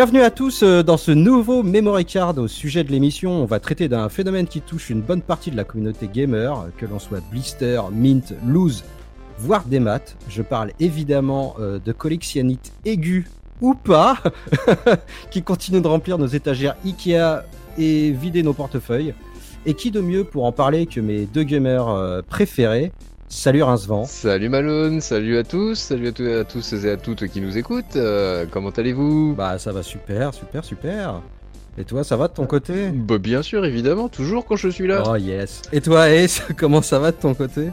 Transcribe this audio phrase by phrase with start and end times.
[0.00, 2.38] Bienvenue à tous euh, dans ce nouveau Memory Card.
[2.38, 5.58] Au sujet de l'émission, on va traiter d'un phénomène qui touche une bonne partie de
[5.58, 8.82] la communauté gamer, que l'on soit blister, mint, loose,
[9.36, 10.16] voire des maths.
[10.30, 13.26] Je parle évidemment euh, de collectionnite aigus
[13.60, 14.16] ou pas,
[15.30, 17.44] qui continuent de remplir nos étagères Ikea
[17.76, 19.12] et vider nos portefeuilles.
[19.66, 22.90] Et qui de mieux pour en parler que mes deux gamers euh, préférés
[23.32, 24.04] Salut Rincevent.
[24.06, 27.56] Salut Malone, salut à tous, salut à, tous- à tous et à toutes qui nous
[27.56, 27.94] écoutent.
[27.96, 29.34] Euh, comment allez-vous?
[29.36, 31.20] Bah ça va super, super, super.
[31.78, 32.88] Et toi, ça va de ton côté?
[32.90, 35.04] Bah, Bien sûr, évidemment, toujours quand je suis là.
[35.06, 35.62] Oh yes.
[35.72, 37.68] Et toi Ace, comment ça va de ton côté?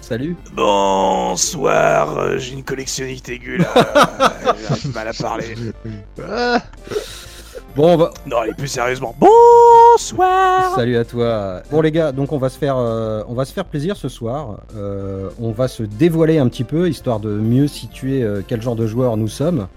[0.00, 0.34] Salut.
[0.54, 4.54] Bonsoir, euh, j'ai une collectionnite aiguë là.
[4.82, 5.54] j'ai du mal à parler.
[6.26, 6.62] Ah,
[7.74, 8.10] Bon, on va...
[8.26, 9.14] Non, allez, plus sérieusement.
[9.18, 11.62] Bonsoir salut à toi.
[11.70, 14.08] Bon les gars, donc on va se faire, euh, on va se faire plaisir ce
[14.08, 14.60] soir.
[14.74, 18.76] Euh, on va se dévoiler un petit peu histoire de mieux situer euh, quel genre
[18.76, 19.68] de joueurs nous sommes.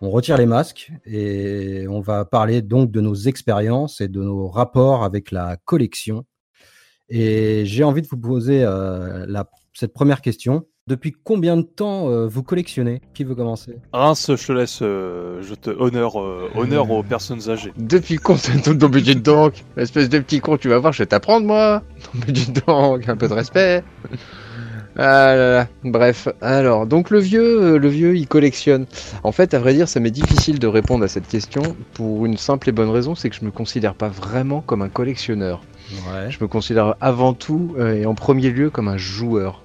[0.00, 4.48] On retire les masques et on va parler donc de nos expériences et de nos
[4.48, 6.24] rapports avec la collection.
[7.08, 10.66] Et j'ai envie de vous poser euh, la, cette première question.
[10.88, 13.00] Depuis combien de temps euh, vous collectionnez?
[13.14, 13.76] Qui veut commencer?
[13.92, 17.72] Reims, je te laisse, euh, je te honneur, euh, honneur aux personnes âgées.
[17.76, 21.46] Depuis quand ton budget donc Espèce de petit con, tu vas voir, je vais t'apprendre
[21.46, 21.84] moi.
[22.02, 23.84] Ton budget donc, un peu de respect.
[24.96, 25.68] Ah là là.
[25.84, 28.86] Bref, alors, donc le vieux, euh, le vieux, il collectionne.
[29.22, 31.62] En fait, à vrai dire, ça m'est difficile de répondre à cette question
[31.94, 34.88] pour une simple et bonne raison, c'est que je me considère pas vraiment comme un
[34.88, 35.60] collectionneur.
[35.92, 36.28] Ouais.
[36.28, 39.62] Je me considère avant tout euh, et en premier lieu comme un joueur.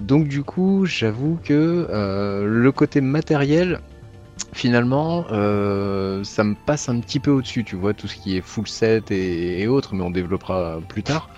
[0.00, 3.80] Donc du coup, j'avoue que euh, le côté matériel,
[4.52, 7.64] finalement, euh, ça me passe un petit peu au-dessus.
[7.64, 11.28] Tu vois, tout ce qui est full set et, autres, mais on développera plus tard.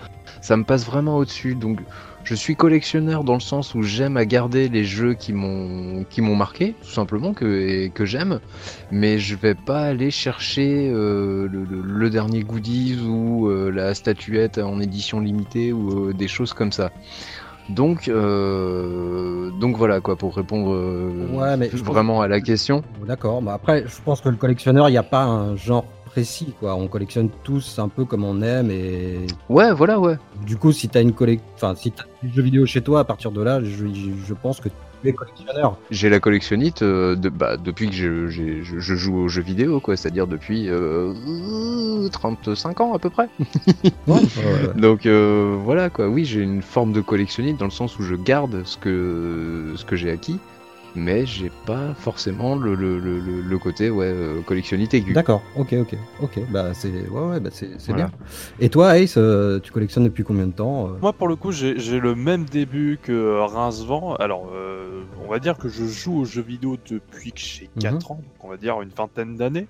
[0.43, 1.55] Ça me passe vraiment au-dessus.
[1.55, 1.81] Donc
[2.23, 6.05] je suis collectionneur dans le sens où j'aime à garder les jeux qui m'ont
[6.37, 8.41] marqué, tout simplement, que, que j'aime.
[8.91, 15.19] Mais je vais pas aller chercher euh, le, dernier goodies ou la statuette en édition
[15.19, 16.91] limitée ou des choses comme ça.
[17.75, 22.41] Donc, euh, donc voilà quoi pour répondre euh, Ouais, mais je pense- vraiment à la
[22.41, 22.83] question.
[23.07, 23.43] D'accord.
[23.43, 26.75] Bah après, je pense que le collectionneur, il n'y a pas un genre précis, quoi.
[26.75, 30.17] On collectionne tous un peu comme on aime et Ouais, voilà, ouais.
[30.47, 31.45] du coup, si t'as une collect...
[31.55, 33.87] enfin, si t'as des jeux vidéo chez toi, à partir de là, je,
[34.27, 34.69] je pense que
[35.91, 39.43] J'ai la collectionnite euh, de, bah, depuis que je, j'ai- je, je joue aux jeux
[39.43, 39.97] vidéo, quoi.
[39.97, 41.13] C'est-à-dire depuis euh,
[42.13, 43.29] 35 ans à peu près.
[44.07, 44.21] Ouais.
[44.77, 48.15] Donc euh, voilà quoi, oui j'ai une forme de collectionniste dans le sens où je
[48.15, 50.39] garde ce que, ce que j'ai acquis,
[50.97, 55.13] mais j'ai pas forcément le, le, le, le- le côté ouais, euh, collectionniste aigu.
[55.13, 55.43] D'accord.
[55.57, 56.41] Ok, ok, ok.
[56.51, 58.07] Bah c'est, ouais, ouais, bah c'est, Voilà.
[58.07, 58.11] bien.
[58.61, 61.53] Et toi, Ace, euh, tu collectionnes depuis combien de temps euh Moi, pour le coup,
[61.53, 64.15] j'ai j'ai le même début que euh, Rincevent.
[64.17, 68.11] Alors, euh, on va dire que je joue aux jeux vidéo depuis que j'ai 4
[68.13, 69.69] ans, donc on va dire une vingtaine d'années.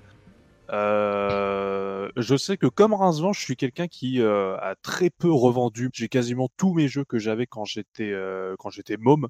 [0.73, 5.91] Euh, je sais que comme Rincevent, je suis quelqu'un qui euh, a très peu revendu.
[5.93, 9.29] J'ai quasiment tous mes jeux que j'avais quand j'étais euh, quand j'étais môme.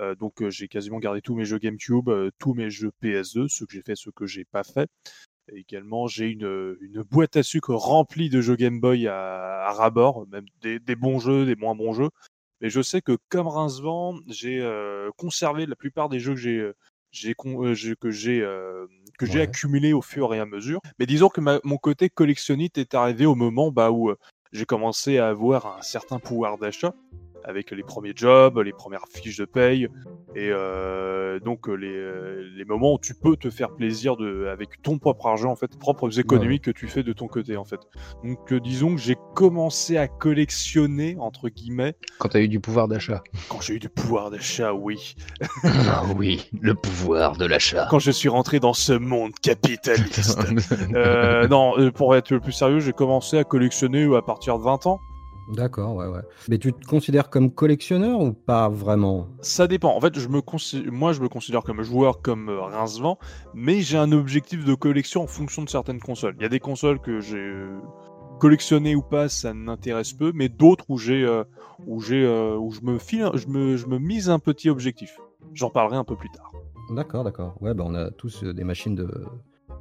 [0.00, 3.48] Euh, donc euh, j'ai quasiment gardé tous mes jeux GameCube, euh, tous mes jeux PS2,
[3.48, 4.88] ceux que j'ai fait, ceux que j'ai pas fait.
[5.52, 9.72] Et également, j'ai une, une boîte à sucre remplie de jeux Game Boy à, à
[9.72, 12.10] ras-bord, même des, des bons jeux, des moins bons jeux.
[12.60, 14.60] Mais je sais que comme Rincevent, j'ai
[15.16, 16.74] conservé la plupart des jeux que j'ai euh,
[17.10, 18.86] j'ai con- euh, j'ai- que j'ai euh,
[19.18, 19.44] que j'ai Ouais.
[19.44, 20.80] accumulé au fur et à mesure.
[20.98, 24.16] Mais disons que ma- mon côté collectionniste est arrivé au moment bah, où euh,
[24.52, 26.94] j'ai commencé à avoir un certain pouvoir d'achat
[27.44, 29.88] avec les premiers jobs, les premières fiches de paye,
[30.34, 34.82] et euh, donc euh, les, les moments où tu peux te faire plaisir de, avec
[34.82, 37.80] ton propre argent, en fait, propres économies que tu fais de ton côté, en fait.
[38.24, 42.88] Donc euh, disons que j'ai commencé à collectionner, entre guillemets, Quand t'as eu du pouvoir
[42.88, 43.22] d'achat.
[43.48, 45.14] quand j'ai eu du pouvoir d'achat, oui.
[45.64, 47.86] Ah oui, le pouvoir de l'achat.
[47.90, 50.38] Quand je suis rentré dans ce monde capitaliste.
[50.94, 54.64] Euh, non, euh, pour être le plus sérieux, j'ai commencé à collectionner à partir de
[54.64, 55.00] 20 ans.
[55.52, 56.20] D'accord, ouais, ouais.
[56.48, 59.28] Mais tu te considères comme collectionneur ou pas vraiment?
[59.40, 59.94] Ça dépend.
[59.96, 60.40] En fait, je me
[60.90, 63.18] moi, je me considère comme joueur, comme euh, Rincevent,
[63.54, 66.34] mais j'ai un objectif de collection en fonction de certaines consoles.
[66.38, 67.78] Il y a des consoles que j'ai euh,
[68.38, 71.44] collectionnées ou pas, ça m'intéresse peu, mais d'autres où j'ai, euh,
[71.86, 75.18] où j'ai, euh, où je me file, je me, je me mise un petit objectif.
[75.54, 76.52] J'en parlerai un peu plus tard.
[76.90, 77.54] D'accord, d'accord.
[77.60, 79.08] Ouais, bah on a tous des machines de,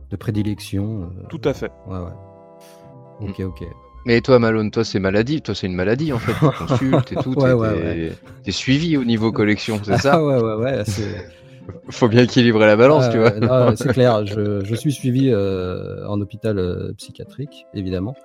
[0.10, 1.10] de prédilection.
[1.30, 1.72] Tout à fait.
[1.88, 3.30] Ouais, ouais.
[3.30, 3.66] Ok, ok.
[4.08, 6.32] Mais toi Malone, toi c'est maladie, toi c'est une maladie en fait.
[6.40, 8.12] Tu consultes et tout, Ouais, t'es, ouais,
[8.42, 10.86] t'es suivi au niveau collection, c'est ça Ah ouais, ouais, ouais.
[10.86, 11.28] c'est-
[11.90, 13.32] Faut bien équilibrer la balance, tu vois.
[13.32, 14.26] non, c'est clair.
[14.26, 18.16] Je, je suis suivi euh, en hôpital euh, psychiatrique, évidemment.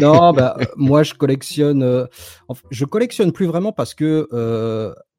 [0.00, 1.82] Non, bah, moi, je collectionne.
[1.82, 2.06] euh,
[2.70, 4.26] je collectionne plus vraiment parce que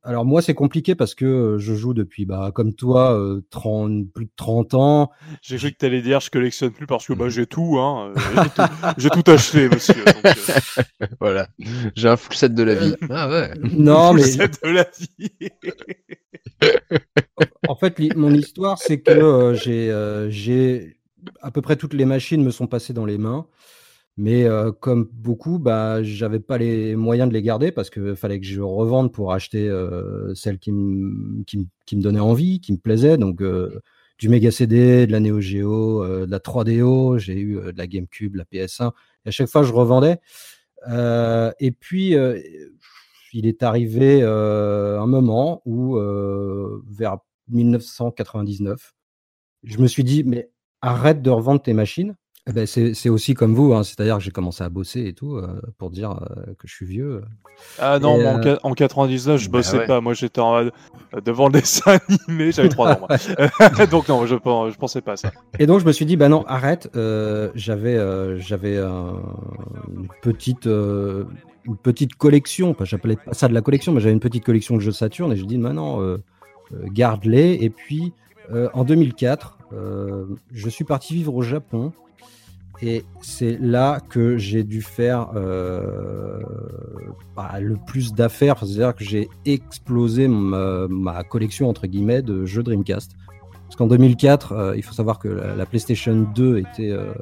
[0.03, 3.17] alors moi c'est compliqué parce que euh, je joue depuis bah comme toi
[3.51, 5.11] 30 euh, plus de 30 ans.
[5.41, 8.13] J'ai cru que tu allais dire je collectionne plus parce que bah j'ai tout hein,
[8.97, 10.03] j'ai tout, acheté monsieur.
[11.19, 11.47] voilà,
[11.95, 12.95] j'ai un full set de la vie.
[13.09, 13.53] Ah ouais.
[13.73, 14.85] Non full mais set de la
[15.19, 15.31] vie.
[17.67, 20.97] en fait mon histoire c'est que j'ai j'ai
[21.41, 23.47] à peu près toutes les machines me sont passées dans les mains.
[24.17, 24.45] Mais
[24.79, 28.61] comme beaucoup, bah, j'avais pas les moyens de les garder parce qu'il fallait que je
[28.61, 29.71] revende pour acheter
[30.35, 33.17] celles qui me qui, qui me donnaient envie, qui me plaisaient.
[33.17, 33.41] Donc
[34.19, 38.35] du Mega CD, de la Neo Geo, de la 3DO, j'ai eu de la GameCube,
[38.35, 38.91] la PS1.
[39.25, 40.19] Et à chaque fois, je revendais.
[41.59, 42.15] et puis,
[43.33, 45.97] il est arrivé un moment où,
[46.87, 47.17] vers
[47.49, 48.93] 1999,
[49.63, 50.51] je me suis dit, mais
[50.81, 54.31] arrête de revendre tes machines eh ben, c'est aussi comme vous, hein, c'est-à-dire que j'ai
[54.31, 57.21] commencé à bosser et tout euh, pour dire euh, que je suis vieux.
[57.79, 60.01] Ah non, euh, en, 99, je bah bossais pas.
[60.01, 60.41] Moi, j'étais
[61.23, 63.07] devant le dessin animé, j'avais 3 ans.
[63.91, 65.31] Donc non, je, je pensais pas à ça.
[65.57, 66.89] Et donc je me suis dit, bah non, arrête.
[67.55, 72.75] j'avais j'avais une petite une petite collection.
[72.81, 75.37] J'appelais pas ça de la collection, mais j'avais une petite collection de jeux Saturn et
[75.37, 76.01] je dis, maintenant,
[76.73, 77.59] garde-les.
[77.61, 78.11] Et puis
[78.73, 79.59] en 2004,
[80.51, 81.93] je suis parti vivre au Japon.
[82.85, 86.41] Et c'est là que j'ai dû faire euh,
[87.33, 88.57] bah, le plus d'affaires.
[88.59, 93.13] C'est-à-dire que j'ai explosé ma, collection entre guillemets de jeux Dreamcast.
[93.63, 97.13] Parce qu'en 2004, euh, il faut savoir que la, PlayStation 2 était euh,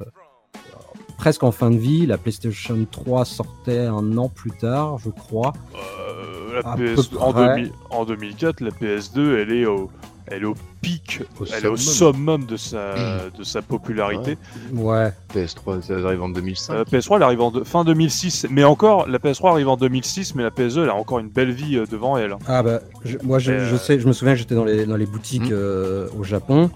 [1.19, 2.07] presque en fin de vie.
[2.07, 5.53] La PlayStation 3 sortait un an plus tard, je crois.
[7.91, 9.91] en, 2004, la PS2, elle est au,
[10.31, 11.21] elle est au pic,
[11.53, 13.37] elle est au summum de sa, mmh.
[13.37, 14.37] de sa popularité.
[14.73, 15.11] Ouais.
[15.35, 16.73] PS3, ça arrive en 2005.
[16.73, 18.47] Euh, PS3, elle arrive en fin 2006.
[18.49, 21.51] Mais encore, la PS3 arrive en 2006, mais la PS2, elle a encore une belle
[21.51, 22.35] vie euh, devant elle.
[22.47, 22.79] Ah bah,
[23.23, 26.17] moi, je, euh, sais, je me souviens que j'étais dans les, dans les boutiques mmh.
[26.17, 26.71] au Japon.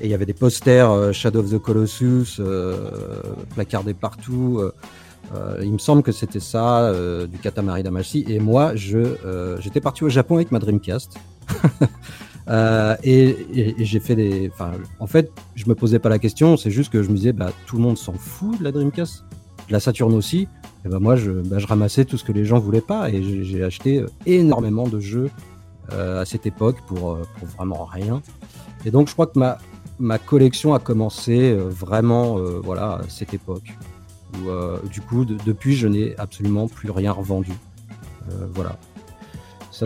[0.00, 2.40] Et il y avait des posters Shadow of the Colossus
[3.54, 4.62] placardés partout.
[5.60, 6.92] il me semble que c'était ça,
[7.26, 8.24] du Katamari Damacy.
[8.28, 9.16] Et moi, je
[9.60, 11.14] j'étais parti au Japon avec ma Dreamcast.
[12.48, 14.50] Euh, et, j'ai fait des.
[14.98, 17.52] En fait, je me posais pas la question, c'est juste que je me disais, bah,
[17.66, 19.24] tout le monde s'en fout de la Dreamcast,
[19.68, 20.48] de la Saturn aussi.
[20.84, 23.62] Et bah, moi, je, bah, ramassais tout ce que les gens voulaient pas et j'ai
[23.64, 25.30] acheté euh, énormément de jeux
[25.92, 27.18] euh, à cette époque pour,
[27.56, 28.22] vraiment rien.
[28.84, 29.58] Et donc, je crois que ma,
[29.98, 33.74] ma collection a commencé vraiment voilà, à cette époque.
[34.92, 37.52] Du coup, depuis, je n'ai absolument plus rien revendu.
[38.54, 38.78] voilà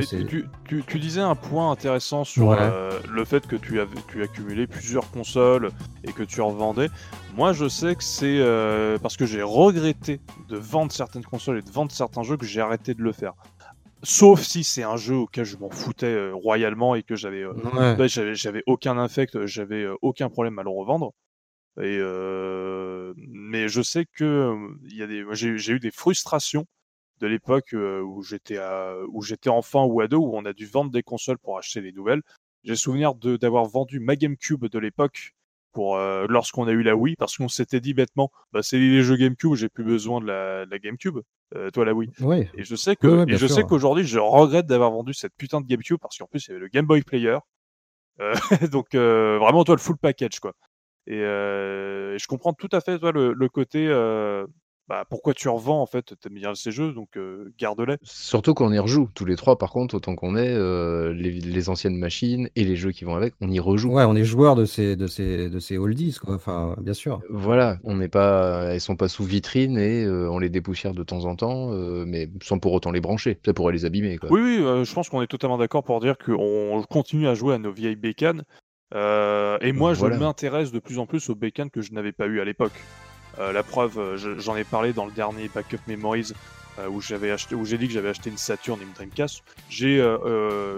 [0.00, 5.10] tu, disais un point intéressant sur euh, le fait que tu avais tu accumulais plusieurs
[5.10, 5.70] consoles
[6.04, 6.88] et que tu revendais.
[7.36, 11.62] Moi, je sais que c'est euh, parce que j'ai regretté de vendre certaines consoles et
[11.62, 13.34] de vendre certains jeux que j'ai arrêté de le faire.
[14.02, 17.44] Sauf si c'est un jeu auquel je m'en foutais euh, royalement et que j'avais
[18.08, 21.12] j'avais aucun infect, j'avais aucun problème à le revendre.
[21.80, 21.98] Et
[23.16, 24.54] mais je sais que
[24.90, 26.66] il y a des j'ai eu des frustrations
[27.22, 28.58] de l'époque euh, où j'étais
[29.08, 31.92] où j'étais enfant ou ado où on a dû vendre des consoles pour acheter les
[31.92, 32.22] nouvelles.
[32.64, 35.32] J'ai souvenir de d'avoir vendu ma GameCube de l'époque
[35.72, 39.02] pour euh, lorsqu'on a eu la Wii parce qu'on s'était dit bêtement bah c'est les
[39.02, 41.20] jeux GameCube j'ai plus besoin de la, la GameCube
[41.54, 42.10] euh, toi la Wii.
[42.54, 45.66] Et je sais que et je sais qu'aujourd'hui je regrette d'avoir vendu cette putain de
[45.66, 47.38] GameCube parce qu'en plus il y avait le Game Boy Player.
[48.72, 50.52] Donc vraiment toi le full package quoi.
[51.06, 53.88] Et, je comprends tout à fait toi le, le côté
[54.88, 57.18] bah, pourquoi tu revends en fait T'aimes bien ces jeux, donc
[57.58, 57.96] garde-les.
[58.02, 59.56] Surtout qu'on y rejoue tous les trois.
[59.56, 60.54] Par contre, autant qu'on est
[61.14, 63.92] les, anciennes machines et les jeux qui vont avec, on y rejoue.
[63.92, 66.34] Ouais, on est joueur de ces de ces de ces oldies, quoi.
[66.34, 67.20] Enfin, bien sûr.
[67.30, 71.24] Voilà, on n'est pas, elles sont pas sous vitrine et on les dépoussière de temps
[71.24, 71.68] en temps,
[72.04, 73.38] mais sans pour autant les brancher.
[73.44, 74.30] Ça pourrait les abîmer, quoi.
[74.32, 77.58] Oui, oui, je pense qu'on est totalement d'accord pour dire qu'on continue à jouer à
[77.58, 78.42] nos vieilles bécanes.
[78.92, 82.40] et moi, je m'intéresse de plus en plus aux bécanes que je n'avais pas eu
[82.40, 82.72] à l'époque.
[83.38, 86.32] Euh, la preuve, euh, j'en ai parlé dans le dernier Backup Memories
[86.78, 89.42] euh, où j'avais acheté, où j'ai dit que j'avais acheté une Saturn et une Dreamcast.
[89.68, 90.04] J'ai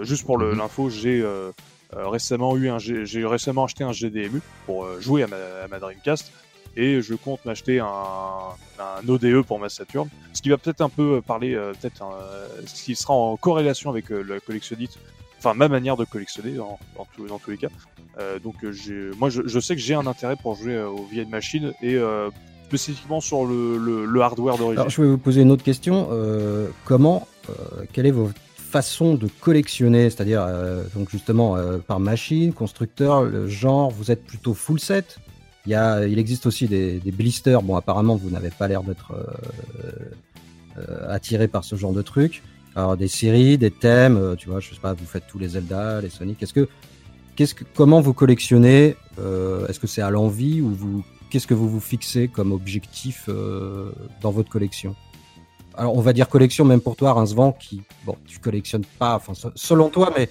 [0.01, 0.57] juste pour mhm.
[0.57, 1.25] l'info, j'ai
[1.93, 6.31] récemment eu un, j'ai récemment acheté un GDMU pour jouer à ma, Dreamcast
[6.77, 10.89] et je compte m'acheter un, un, ODE pour ma Saturn, ce qui va peut-être un
[10.89, 12.03] peu parler, peut-être
[12.65, 14.97] ce qui sera en corrélation avec la collectionnite,
[15.45, 17.67] enfin ma manière de collectionner dans, dans tous les cas.
[18.19, 21.27] Euh, donc euh, moi je, sais que j'ai un intérêt pour jouer euh, aux vieilles
[21.27, 21.99] machines et
[22.67, 24.79] spécifiquement sur le, hardware d'origine.
[24.79, 26.09] Alors je vais vous poser une autre question.
[26.83, 27.27] comment,
[27.93, 30.45] quelle est votre façon de collectionner, c'est-à-dire
[30.95, 31.55] donc justement
[31.87, 35.19] par machine, constructeur, le genre, vous êtes plutôt full set?
[35.67, 37.61] Il existe aussi des, des blisters.
[37.61, 39.13] Bon, apparemment, vous n'avez pas l'air d'être
[41.07, 42.41] attiré par ce genre de truc.
[42.75, 45.49] Alors des séries, des thèmes, euh, tu vois, je sais pas, vous faites tous les
[45.49, 46.43] Zelda, les Sonic.
[46.43, 46.67] Est-ce que,
[47.35, 51.53] qu'est-ce que, comment vous collectionnez euh, Est-ce que c'est à l'envie ou vous, qu'est-ce que
[51.53, 53.91] vous vous fixez comme objectif euh,
[54.21, 54.95] dans votre collection?
[55.77, 59.33] Alors on va dire collection même pour toi, Rincevent, qui, bon, tu collectionnes pas, enfin
[59.33, 60.29] se- selon toi, mais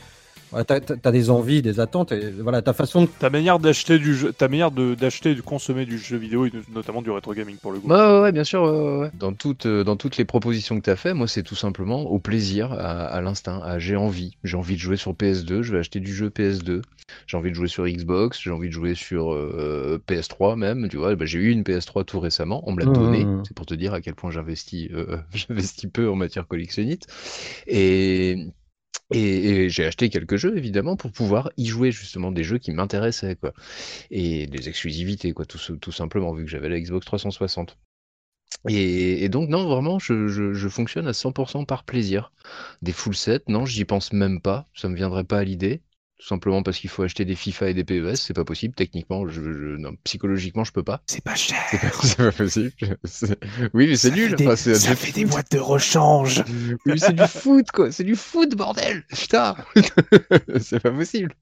[0.54, 3.58] voilà, t'as, t'as- t'as des envies, des attentes, et voilà, ta façon de Ta manière
[3.58, 6.62] d'acheter du jeu, ta manière de- d'acheter et de consommer du jeu vidéo, et de-
[6.72, 7.88] notamment du rétro gaming pour le coup.
[7.88, 8.62] Ouais, ouais, ouais, bien sûr.
[8.62, 9.10] ouais, ouais, ouais.
[9.18, 12.02] Dans, toutes, euh, dans toutes les propositions que tu as fait, moi, c'est tout simplement
[12.02, 14.36] au plaisir, à, à l'instinct, à j'ai envie.
[14.44, 16.82] J'ai envie de jouer sur PS2, je vais acheter du jeu PS2.
[17.26, 20.88] J'ai envie de jouer sur Xbox, j'ai envie de jouer sur euh, PS3 même.
[20.88, 23.24] Tu vois, bah, j'ai eu une PS3 tout récemment, on me l'a Mmh, donnée.
[23.26, 23.42] mmh.
[23.46, 27.06] C'est pour te dire à quel point j'investis euh, j'investis peu en matière collectionnite.
[27.66, 28.46] Et.
[29.10, 33.36] Et, j'ai acheté quelques jeux évidemment pour pouvoir y jouer justement des jeux qui m'intéressaient
[33.36, 33.52] quoi
[34.10, 37.76] et des exclusivités quoi tout, simplement vu que j'avais la Xbox 360
[38.68, 42.32] et, donc, non, vraiment, je fonctionne à 100% par plaisir.
[42.82, 44.68] Des full sets, non, j'y pense même pas.
[44.74, 45.82] Ça me viendrait pas à l'idée.
[46.18, 48.14] Tout simplement parce qu'il faut acheter des FIFA et des PES.
[48.14, 48.74] C'est pas possible.
[48.74, 51.02] Techniquement, je, je- non, psychologiquement, je peux pas.
[51.06, 51.58] C'est pas cher.
[51.70, 52.72] C'est pas, c'est pas possible.
[53.02, 53.38] C'est-
[53.74, 54.34] Oui, mais c'est nul.
[54.36, 56.44] des- Enfin, ça fait des boîtes de rechange.
[56.86, 57.90] Oui, c'est du foot, quoi.
[57.90, 59.04] C'est du foot, bordel.
[59.08, 59.56] Putain.
[60.60, 61.34] c'est pas possible.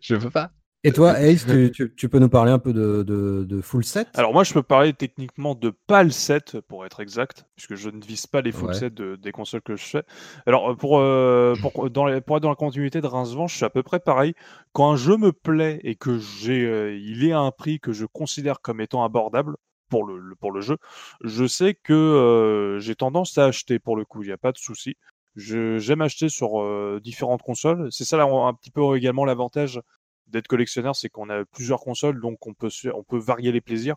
[0.00, 0.52] Je peux pas.
[0.84, 3.84] Et toi, Ace, tu, tu- tu peux nous parler un peu de, de, de full
[3.84, 4.08] set?
[4.16, 8.00] Alors moi, je peux parler techniquement de PAL 7 pour être exact, puisque je ne
[8.04, 8.74] vise pas les full Ouais.
[8.74, 10.02] sets de- des consoles que je fais.
[10.46, 13.56] Alors euh, pour euh, pour, dans les- pour être dans la continuité de Rincevent, je
[13.56, 14.34] suis à peu près pareil.
[14.72, 17.92] Quand un jeu me plaît et que j'ai euh, il est à un prix que
[17.92, 19.56] je considère comme étant abordable
[19.88, 20.76] pour le, pour le jeu,
[21.22, 24.22] je sais que euh, j'ai tendance à acheter pour le coup.
[24.22, 24.96] Il n'y a pas de souci.
[25.36, 27.88] J'aime acheter sur euh, différentes consoles.
[27.90, 29.80] C'est ça là, un petit peu également l'avantage
[30.26, 33.60] d'être collectionneur, c'est qu'on a plusieurs consoles, donc on peut, se- on peut varier les
[33.60, 33.96] plaisirs,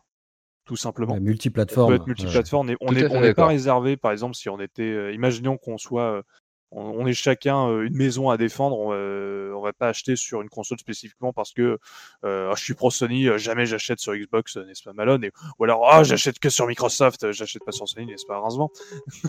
[0.66, 1.14] tout simplement.
[1.14, 1.90] Ouais, On multiplateforme.
[1.90, 2.70] peut être multiplateforme.
[2.72, 6.22] et on n'est pas réservé, par exemple, si on était, euh, imaginons qu'on soit, euh,
[6.72, 10.16] on, on est chacun euh, une maison à défendre, on, euh, on va pas acheter
[10.16, 11.78] sur une console spécifiquement parce que
[12.26, 15.64] euh, Ah, je suis pro Sony, jamais j'achète sur Xbox, n'est-ce pas Malone et, Ou
[15.64, 18.70] alors ah j'achète que sur Microsoft, j'achète pas sur Sony, n'est-ce pas Rincevent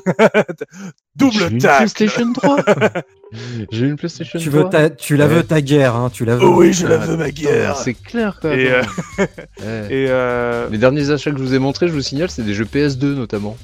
[0.18, 1.76] J'ai Double une tac.
[1.78, 2.56] PlayStation 3.
[3.70, 4.70] J'ai une PlayStation Tu, veux 3.
[4.70, 5.42] ta, tu la veux Ouais.
[5.44, 6.44] ta guerre, hein, tu la veux.
[6.46, 7.76] Oh oui, je la Ah, veux ma guerre.
[7.76, 8.54] C'est clair, quoi.
[8.56, 8.82] Et, euh,
[9.60, 9.86] Ouais.
[9.90, 12.54] Et euh, Les derniers achats que je vous ai montrés, je vous signale, c'est des
[12.54, 13.56] jeux PS2 notamment.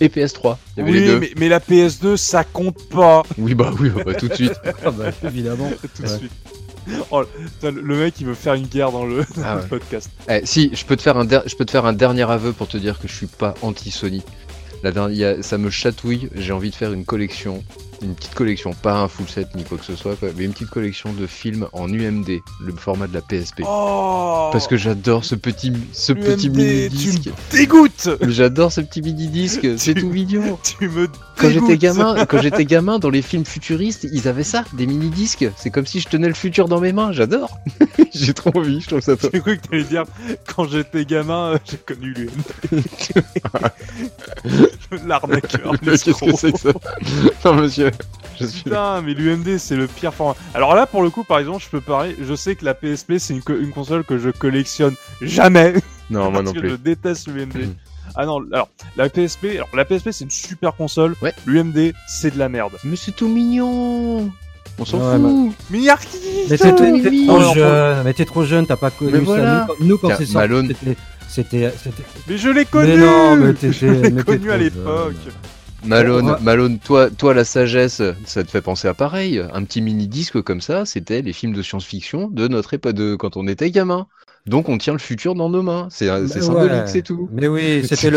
[0.00, 0.56] Et PS3.
[0.76, 1.20] Il y avait les oui, deux.
[1.20, 3.22] mais, mais la PS2 ça compte pas.
[3.38, 4.54] Oui, bah oui, bah, bah, tout de suite.
[4.84, 5.70] Ah bah, évidemment.
[5.96, 6.18] tout de Ouais.
[6.18, 6.32] suite.
[7.10, 9.66] Oh, putain, le mec il veut faire une guerre dans le, dans Ah ouais.
[9.68, 10.10] podcast.
[10.28, 12.52] Eh, si, je peux, te faire un der- je peux te faire un dernier aveu
[12.52, 14.22] pour te dire que je suis pas anti-Sony.
[14.82, 17.62] La dernière, ça me chatouille, j'ai envie de faire une collection,
[18.02, 20.52] une petite collection, pas un full set ni quoi que ce soit, quoi, mais une
[20.52, 22.28] petite collection de films en UMD,
[22.60, 23.62] le format de la PSP.
[23.66, 27.30] Oh Parce que j'adore ce petit, ce petit mini tu disque.
[27.52, 30.58] dégoûtes J'adore ce petit mini disque, c'est tout mignon.
[30.62, 34.64] Tu me Quand j'étais gamin, quand j'étais gamin, dans les films futuristes, ils avaient ça,
[34.74, 35.48] des mini disques.
[35.56, 37.12] C'est comme si je tenais le futur dans mes mains.
[37.12, 37.58] J'adore.
[38.14, 38.80] J'ai trop envie.
[38.80, 39.12] Je trouve ça.
[39.20, 40.04] J'ai cru que t'allais dire
[40.54, 42.82] quand j'étais gamin, euh, j'ai connu l'UMD.
[45.06, 46.72] L'arnaqueur, Qu'est-ce que c'est que ça?
[47.44, 47.89] Non, monsieur.
[48.40, 48.62] Je suis.
[48.62, 50.34] Putain, mais l'UMD c'est le pire format.
[50.54, 52.16] Alors là, pour le coup, par exemple, je peux parler.
[52.22, 55.74] Je sais que la PSP c'est une, co- une console que je collectionne jamais.
[56.10, 56.70] Non, moi parce non que plus.
[56.70, 57.54] je déteste l'UMD.
[57.56, 57.74] Mm.
[58.16, 61.14] ah non, alors la PSP, alors la PSP c'est une super console.
[61.20, 61.34] Ouais.
[61.46, 62.72] L'UMD c'est de la merde.
[62.84, 64.30] Mais c'est tout mignon.
[64.78, 65.54] On s'en Ouais, fout.
[65.70, 66.06] Milliardi
[66.48, 66.72] Mais t'es
[67.26, 69.18] trop jeune, mais t'es trop jeune, t'as pas connu ça.
[69.18, 70.72] Nous, quand- Nous, quand Tiens, c'est sorti, Malone.
[71.28, 71.72] c'était-
[72.26, 72.86] Mais je l'ai connu.
[72.88, 75.14] Mais non, mais t'étais- connu à l'époque.
[75.84, 76.36] Malone, Ouais.
[76.42, 79.42] Malone, toi, toi, la sagesse, ça te fait penser à pareil.
[79.52, 83.14] Un petit mini disque comme ça, c'était les films de science-fiction de notre époque, de
[83.16, 84.06] quand on était gamin.
[84.46, 85.88] Donc on tient le futur dans nos mains.
[85.90, 86.28] C'est Bah ouais.
[86.28, 87.28] symbolique, c'est tout.
[87.32, 88.16] Mais oui, c'était le,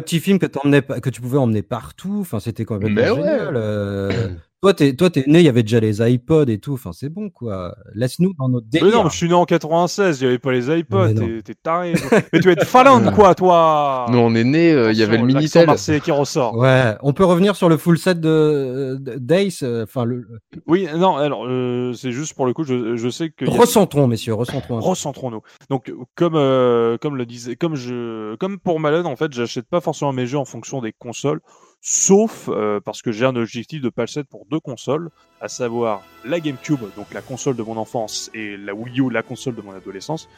[0.00, 2.18] petit film que, tu pouvais emmener partout.
[2.20, 3.16] Enfin, c'était Mais ouais.
[3.16, 3.54] génial.
[3.56, 4.28] euh.
[4.60, 6.72] toi, t'es toi, t'es né, il y avait déjà les iPods et tout.
[6.74, 7.76] Enfin, c'est bon, quoi.
[7.94, 8.96] Laisse-nous dans notre Mais délire.
[8.96, 11.26] non, mais je suis né en 96, il n'y avait pas les iPods, non.
[11.26, 11.94] t'es t'es taré.
[12.32, 15.18] mais tu vas être Finlande, quoi, toi Nous on est né, euh, il y avait
[15.18, 15.66] le Minitel.
[15.66, 16.56] marseillais qui ressort.
[16.56, 19.62] Ouais, on peut revenir sur le full set de de- d'Ace.
[19.62, 20.26] euh, Enfin, le
[20.66, 23.44] Oui, non, alors, euh, c'est juste pour le coup, je, je sais que.
[23.44, 24.80] a- recentrons, messieurs, recentrons.
[24.80, 25.42] Recentrons-nous.
[25.70, 29.80] Donc, comme, euh, comme le disait, comme je, comme pour Malone, en fait, j'achète pas
[29.80, 31.40] forcément mes jeux en fonction des consoles,
[31.80, 36.02] sauf euh, parce que j'ai un objectif de PAL 7 pour deux consoles, à savoir
[36.24, 39.62] la GameCube, donc la console de mon enfance, et la Wii U, la console de
[39.62, 40.28] mon adolescence.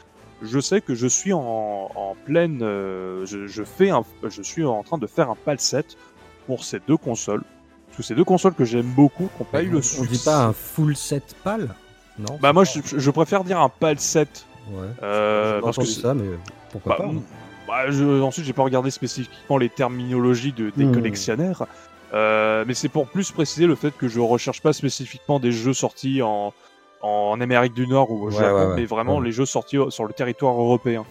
[0.43, 1.39] Je sais que je suis en,
[1.93, 5.59] en pleine, euh, je, je fais un, je suis en train de faire un PAL
[5.59, 5.97] 7
[6.47, 7.43] pour ces deux consoles.
[7.95, 10.07] Que ces deux consoles que j'aime beaucoup, qui n'ont pas eu le on succès.
[10.07, 11.69] dit pas un full set pâle
[12.17, 14.87] Non Bah moi, je, je préfère dire un PAL 7 Ouais.
[15.03, 16.29] euh, parce que ça, mais
[16.71, 17.21] pourquoi bah, pas hein.
[17.71, 20.93] Bah, je, ensuite, j'ai pas regardé spécifiquement les terminologies de, des Hmm.
[20.93, 21.65] collectionneurs,
[22.13, 25.73] Euh, mais c'est pour plus préciser le fait que je recherche pas spécifiquement des jeux
[25.73, 26.53] sortis en,
[27.01, 28.75] en Amérique du Nord ou au Ouais, Japon, ouais, ouais.
[28.75, 29.25] mais vraiment Ouais.
[29.27, 31.05] les jeux sortis sur le territoire européen.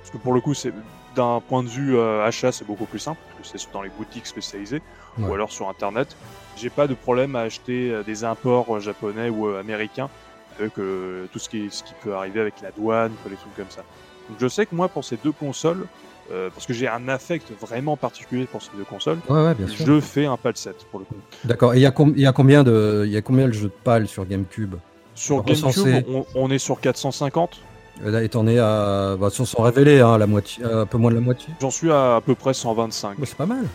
[0.00, 0.72] Parce que pour le coup, c'est
[1.14, 3.90] d'un point de vue euh, achat, c'est beaucoup plus simple, parce que c'est dans les
[3.90, 4.82] boutiques spécialisées
[5.18, 6.16] ou alors sur Internet.
[6.56, 10.10] J'ai pas de problème à acheter euh, des imports japonais ou américains
[10.58, 13.70] avec euh, tout ce qui, ce qui peut arriver avec la douane, les trucs comme
[13.70, 13.84] ça.
[14.32, 15.84] Donc je sais que moi, pour ces deux consoles,
[16.32, 19.68] euh, parce que j'ai un affect vraiment particulier pour ces deux consoles, Ouais, ouais, bien
[19.68, 19.84] sûr.
[19.84, 21.16] je fais un PAL 7 pour le coup.
[21.44, 21.74] D'accord.
[21.74, 24.24] Et il y, a y combien de, y a combien de jeux de PAL sur
[24.24, 24.76] GameCube?
[25.14, 25.84] Sur Recensé.
[25.84, 27.60] GameCube, on, on est sur 450.
[28.04, 31.10] Euh, Là, étant né à, bah, sont révélés, hein, la moitié, euh, un peu moins
[31.10, 31.52] de la moitié.
[31.60, 33.18] J'en suis à à peu près 125.
[33.18, 33.66] Bah, c'est pas mal.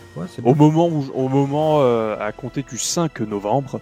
[0.42, 3.80] Au moment où, au moment euh, à compter du 5 novembre,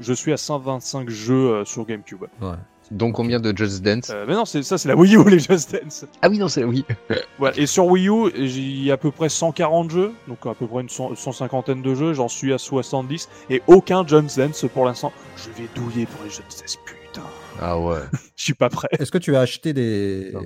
[0.00, 2.24] je suis à 125 jeux euh, sur GameCube.
[2.42, 2.48] Ouais.
[2.90, 5.38] Donc combien de Just Dance Euh, mais non, c'est ça, c'est la Wii U les
[5.38, 6.06] Just Dance.
[6.22, 6.84] Ah oui, non, c'est oui.
[7.38, 7.56] Voilà.
[7.58, 10.88] Et sur Wii U, j'ai à peu près 140 jeux, donc à peu près une
[10.88, 12.12] cinquantaine de jeux.
[12.14, 15.12] J'en suis à 70 et aucun Just Dance pour l'instant.
[15.36, 17.22] Je vais douiller pour les Just Dance, putain.
[17.60, 17.98] Ah ouais.
[18.36, 18.88] Je suis pas prêt.
[18.98, 20.40] Est-ce que tu as acheté des, Non.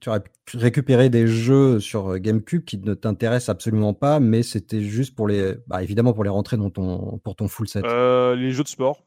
[0.00, 0.22] tu as
[0.54, 5.26] récupéré des jeux sur euh, GameCube qui ne t'intéressent absolument pas, mais c'était juste pour
[5.26, 7.84] les, bah, évidemment pour les rentrer dans ton, pour ton full set?
[7.84, 9.02] Euh, les jeux de sport,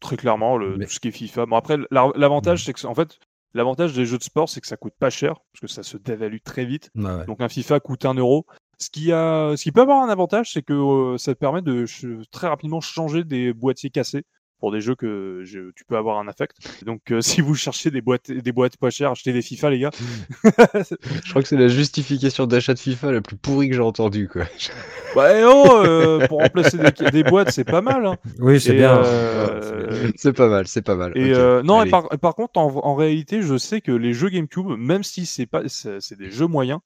[0.00, 1.46] très clairement, le, Mais- tout ce qui est FIFA.
[1.46, 3.18] Bon après, la- l'avantage c'est que en fait,
[3.54, 5.96] l'avantage des jeux de sport c'est que ça coûte pas cher parce que ça se
[5.96, 6.90] dévalue très vite.
[6.94, 7.24] Ouais.
[7.26, 8.46] Donc un FIFA coûte 1 euro.
[8.80, 11.62] Ce qui a, ce qui peut avoir un avantage, c'est que euh, ça te permet
[11.62, 11.84] de
[12.30, 14.24] très rapidement changer des boîtiers cassés
[14.60, 16.56] pour des jeux que je- tu peux avoir un affect.
[16.84, 19.78] Donc euh, si vous cherchez des boîtes, des boîtes pas chères, achetez des FIFA les
[19.80, 19.90] gars.
[20.44, 24.28] Je crois que c'est la justification d'achat de FIFA la plus pourrie que j'ai entendue,
[24.28, 24.44] quoi.
[25.14, 28.06] bah eh oh, euh, pour remplacer des, des boîtes, c'est pas mal.
[28.06, 28.16] Hein.
[28.40, 28.98] Oui, c'est bien.
[29.04, 31.12] euh, C'est pas mal, c'est pas mal.
[31.16, 34.28] Et euh, non, et par, par contre, en, en réalité, je sais que les jeux
[34.28, 36.80] GameCube, même si c'est pas, c'est c'est des jeux moyens,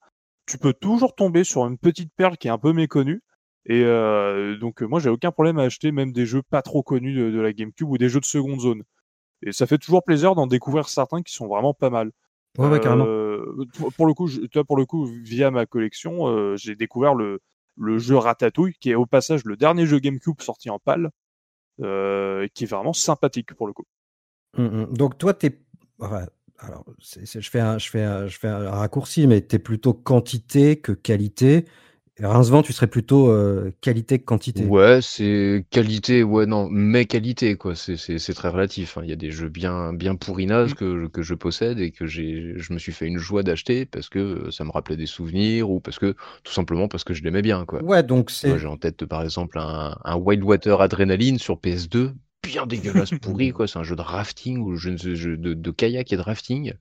[0.46, 3.22] tu peux toujours tomber sur une petite perle qui est un peu méconnue.
[3.66, 6.82] Et euh, donc, euh, moi, j'ai aucun problème à acheter même des jeux pas trop
[6.82, 8.82] connus de, de la GameCube ou des jeux de seconde zone.
[9.42, 12.10] Et ça fait toujours plaisir d'en découvrir certains qui sont vraiment pas mal.
[12.58, 13.06] Ouais, ouais, carrément.
[13.06, 17.14] Euh, pour, le coup, je, toi, pour le coup, via ma collection, euh, j'ai découvert
[17.14, 17.40] le,
[17.76, 21.10] le jeu Ratatouille, qui est au passage le dernier jeu GameCube sorti en PAL,
[21.78, 23.84] qui est vraiment sympathique pour le coup.
[24.58, 24.92] Mm, mm.
[24.92, 25.60] Donc toi, t'es,
[25.98, 26.26] ouais,
[26.58, 30.80] alors je fais un, je fais un, je fais un raccourci, mais t'es plutôt quantité
[30.80, 31.64] que qualité.
[32.20, 34.64] Rincevent, tu serais plutôt euh, qualité que quantité?
[34.64, 37.74] Ouais, c'est qualité, ouais, non, mais qualité, quoi.
[37.74, 38.98] C'est, c'est, c'est très relatif.
[38.98, 39.00] hein.
[39.02, 42.52] Il y a des jeux bien, bien nazes que, que je possède et que j'ai,
[42.58, 45.70] je me suis fait une joie d'acheter parce que euh, ça me rappelait des souvenirs
[45.70, 47.82] ou parce que, tout simplement parce que je l'aimais bien, quoi.
[47.82, 48.58] Ouais, donc Moi, c'est.
[48.58, 52.12] j'ai en tête, par exemple, un, un Wild Water Adrenaline sur PS2,
[52.44, 53.66] bien dégueulasse pourri, quoi.
[53.66, 56.22] C'est un jeu de rafting ou je ne sais, jeu de, de kayak et de
[56.22, 56.74] rafting.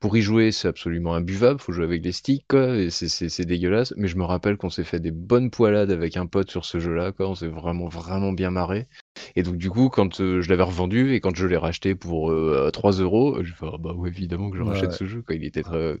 [0.00, 3.28] Pour y jouer, c'est absolument imbuvable, faut jouer avec les sticks, quoi, et c'est, c'est,
[3.28, 3.92] c'est dégueulasse.
[3.98, 6.78] Mais je me rappelle qu'on s'est fait des bonnes poilades avec un pote sur ce
[6.80, 7.28] jeu-là, quoi.
[7.28, 8.88] On s'est vraiment, vraiment bien marré.
[9.36, 12.30] Et donc, du coup, quand euh, je l'avais revendu et quand je l'ai racheté pour
[12.30, 14.96] euh, 3 euros, je fais, ah bah ouais, évidemment que je rachète ouais.
[14.96, 15.34] ce jeu, quoi.
[15.34, 15.98] Il était très,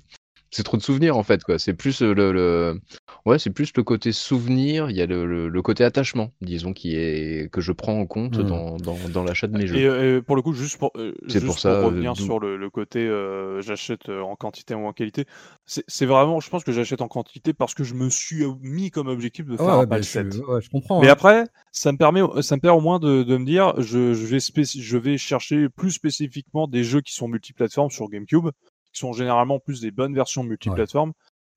[0.50, 1.58] c'est trop de souvenirs en fait quoi.
[1.58, 2.80] C'est plus euh, le, le...
[3.26, 4.90] ouais, c'est plus le côté souvenir.
[4.90, 8.06] Il y a le, le, le côté attachement, disons, qui est que je prends en
[8.06, 8.44] compte Mhm.
[8.44, 9.76] dans, dans, dans l'achat de mes jeux.
[9.76, 12.40] Et, euh, pour le coup, juste pour, euh, C'est juste pour ça, revenir euh, sur
[12.40, 15.26] le, le côté euh, j'achète en quantité ou en qualité,
[15.66, 18.90] c'est c'est vraiment, je pense que j'achète en quantité parce que je me suis mis
[18.90, 20.34] comme objectif de faire Ouais, un bah, je, 7.
[20.48, 21.00] ouais, je comprends.
[21.00, 21.12] Mais hein.
[21.12, 24.26] après, ça me permet, ça me permet au moins de, de me dire, je, je,
[24.26, 28.48] vais je vais chercher plus spécifiquement des jeux qui sont multiplateformes sur GameCube,
[28.92, 31.12] qui sont généralement plus des bonnes versions multiplateformes.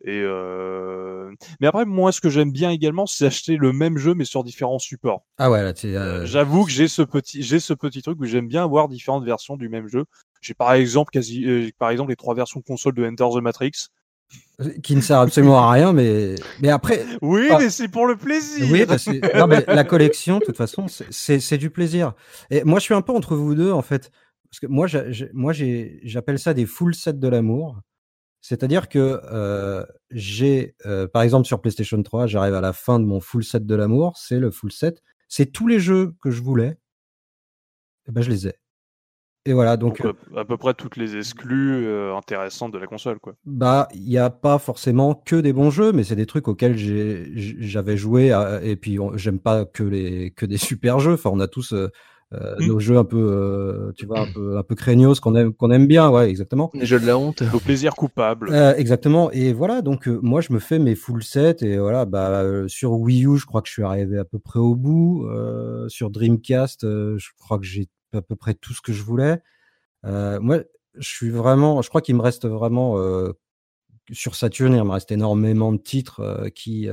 [0.05, 1.31] Et euh...
[1.61, 4.43] Mais après, moi, ce que j'aime bien également, c'est acheter le même jeu mais sur
[4.43, 5.23] différents supports.
[5.37, 5.73] Ah ouais, là.
[5.85, 8.89] Euh, euh, J'avoue que j'ai ce petit, j'ai ce petit truc où j'aime bien avoir
[8.89, 10.05] différentes versions du même jeu.
[10.41, 13.71] J'ai par exemple quasi, euh, par exemple les trois versions console de Enter the Matrix.
[14.81, 18.67] qui ne sert absolument à rien, mais mais après, Oui, mais c'est pour le plaisir.
[18.69, 22.13] Oui, parce que- non, mais la collection, de toute façon, c'est du plaisir.
[22.49, 24.11] Et moi, je suis un peu entre vous deux, en fait.
[24.53, 24.85] Parce que moi,
[26.03, 27.81] j'appelle ça des full sets de l'amour.
[28.39, 33.05] C'est-à-dire que euh, j'ai, euh, par exemple, sur PlayStation 3, j'arrive à la fin de
[33.05, 34.15] mon full set de l'amour.
[34.15, 35.01] C'est le full set.
[35.27, 36.77] C'est tous les jeux que je voulais.
[38.07, 38.53] Et ben, je les ai.
[39.45, 42.85] Et voilà, donc, Donc, euh, à peu près toutes les exclus euh, intéressantes de la
[42.85, 43.33] console, quoi.
[43.45, 46.77] bah, il n'y a pas forcément que des bons jeux, mais c'est des trucs auxquels
[46.77, 48.31] j'avais joué.
[48.31, 51.13] à- et puis, j'aime pas que les que des super jeux.
[51.13, 51.89] Enfin, on a tous euh,
[52.33, 52.67] euh, Mm.
[52.67, 55.71] nos jeux un peu, euh, tu vois, un peu un peu craignos qu'on aime qu'on
[55.71, 56.09] aime bien.
[56.09, 56.71] Ouais, exactement.
[56.73, 57.43] Les jeux de la honte.
[57.53, 58.49] Au plaisir coupable.
[58.51, 59.31] Euh, exactement.
[59.31, 62.67] Et voilà, donc euh, moi je me fais mes full sets et voilà, bah euh,
[62.67, 65.25] sur Wii U, je crois que je suis arrivé à peu près au bout.
[65.29, 69.03] Euh, sur Dreamcast, euh, je crois que j'ai à peu près tout ce que je
[69.03, 69.41] voulais.
[70.05, 70.59] Euh, moi,
[70.95, 73.31] je suis vraiment, je crois qu'il me reste vraiment euh,
[74.11, 76.87] sur Saturn, il me reste énormément de titres qui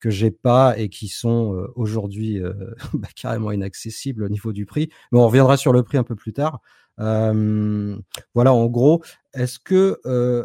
[0.00, 2.40] que j'ai pas et qui sont aujourd'hui
[2.94, 4.90] bah, carrément inaccessibles au niveau du prix.
[5.12, 6.60] Mais on reviendra sur le prix un peu plus tard.
[6.98, 9.02] voilà, en gros,
[9.34, 10.00] est-ce que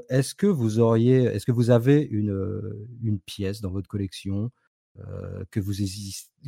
[0.10, 2.62] est-ce que vous auriez, est-ce que vous avez une
[3.04, 4.52] une pièce dans votre collection
[5.50, 5.74] que vous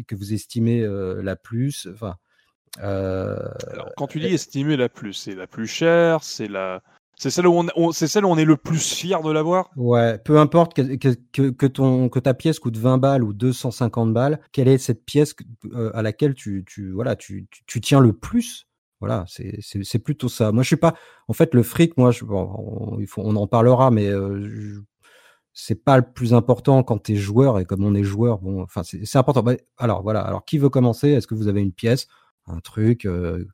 [0.07, 0.85] que vous estimez
[1.21, 2.17] la plus, enfin.
[2.77, 6.81] Alors, quand tu dis estimer la plus, c'est la plus chère, c'est la
[7.15, 10.95] c'est celle, où on, est le plus fier de l'avoir Ouais, peu importe que,
[11.31, 15.05] que, que, ton, que ta pièce coûte 20 balles ou 250 balles, quelle est cette
[15.05, 15.35] pièce
[15.73, 18.67] euh, à laquelle tu, tu, voilà, tu, tu, tiens le plus?
[18.99, 20.51] Voilà, c'est, plutôt ça.
[20.51, 20.95] Moi, je suis pas.
[21.27, 24.81] En fait, le fric, moi, je, on, il faut, on en parlera, mais euh,
[25.53, 28.63] c'est pas le plus important quand tu es joueur et comme on est joueur, bon,
[28.63, 29.45] enfin, c'est, important.
[29.77, 30.21] Alors voilà.
[30.21, 31.09] Alors, qui veut commencer?
[31.09, 32.07] Est-ce que vous avez une pièce,
[32.47, 33.45] un truc, euh,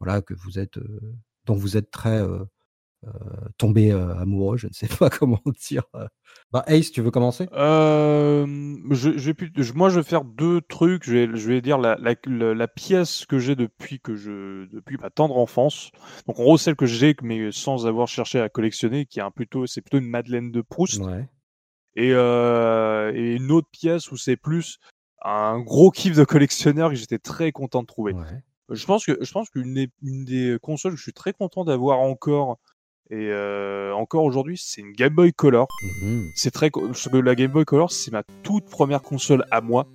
[0.00, 0.78] voilà, que vous êtes,
[1.46, 2.44] dont vous êtes très euh,
[3.58, 5.84] tomber euh, amoureux, je ne sais pas comment dire.
[5.94, 6.06] Euh.
[6.52, 7.48] Bah, Ace, tu veux commencer?
[7.52, 8.84] Je,
[9.16, 11.04] je Moi, je vais faire deux trucs.
[11.04, 15.10] Je vais, je vais dire la, la, pièce que j'ai depuis que je depuis ma
[15.10, 15.90] tendre enfance.
[16.26, 19.30] Donc, en gros, celle que j'ai, mais sans avoir cherché à collectionner, qui est un
[19.30, 21.02] plutôt, c'est plutôt une Madeleine de Proust.
[21.96, 24.78] Et, et, une autre pièce où c'est plus
[25.22, 28.14] un gros kiff de collectionneur que j'étais très content de trouver.
[28.70, 32.00] Je pense que je pense qu'une une des consoles que je suis très content d'avoir
[32.00, 32.58] encore
[33.10, 35.68] et euh, encore aujourd'hui, c'est une Game Boy Color.
[36.02, 36.70] Mmh c'est très
[37.12, 39.86] la Game Boy Color, c'est ma toute première console à moi.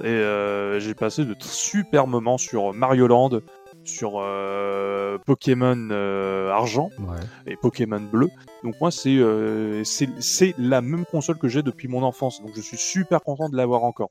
[0.00, 3.40] Et euh, j'ai passé de super moments sur Mario Land,
[3.84, 5.90] sur euh, Pokémon
[6.50, 6.90] Argent
[7.46, 8.28] et Pokémon Bleu.
[8.64, 9.18] Donc moi, c'est
[9.84, 12.40] c'est la même console que j'ai depuis mon enfance.
[12.40, 14.10] Donc je suis super content de l'avoir encore.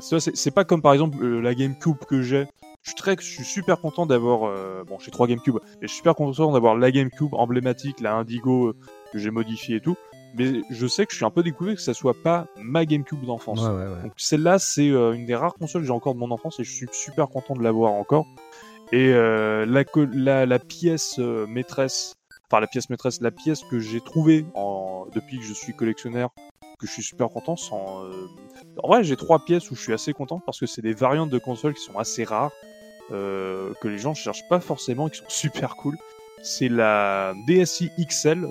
[0.00, 2.46] c'est pas comme par exemple la GameCube que j'ai
[2.88, 5.88] je suis très, je suis super content d'avoir, euh, bon, j'ai trois GameCube, mais je
[5.88, 8.76] suis super content d'avoir la GameCube emblématique, la Indigo euh,
[9.12, 9.96] que j'ai modifiée et tout.
[10.36, 13.24] Mais je sais que je suis un peu découvert que ça soit pas ma GameCube
[13.24, 13.62] d'enfance.
[13.62, 16.64] Donc celle-là, c'est euh, une des rares consoles que j'ai encore de mon enfance et
[16.64, 18.26] je suis super content de l'avoir encore.
[18.90, 19.66] Et la,
[20.14, 22.14] la, la, pièce maîtresse,
[22.46, 26.30] enfin la pièce maîtresse, la pièce que j'ai trouvée en, depuis que je suis collectionneur,
[26.78, 27.56] que je suis super content.
[27.56, 28.04] Sans,
[28.82, 31.28] En vrai, j'ai trois pièces où je suis assez content parce que c'est des variantes
[31.28, 32.52] de consoles qui sont assez rares.
[33.10, 35.96] Euh, que les gens cherchent pas forcément, qui sont super cool.
[36.42, 38.48] C'est la DSi XL,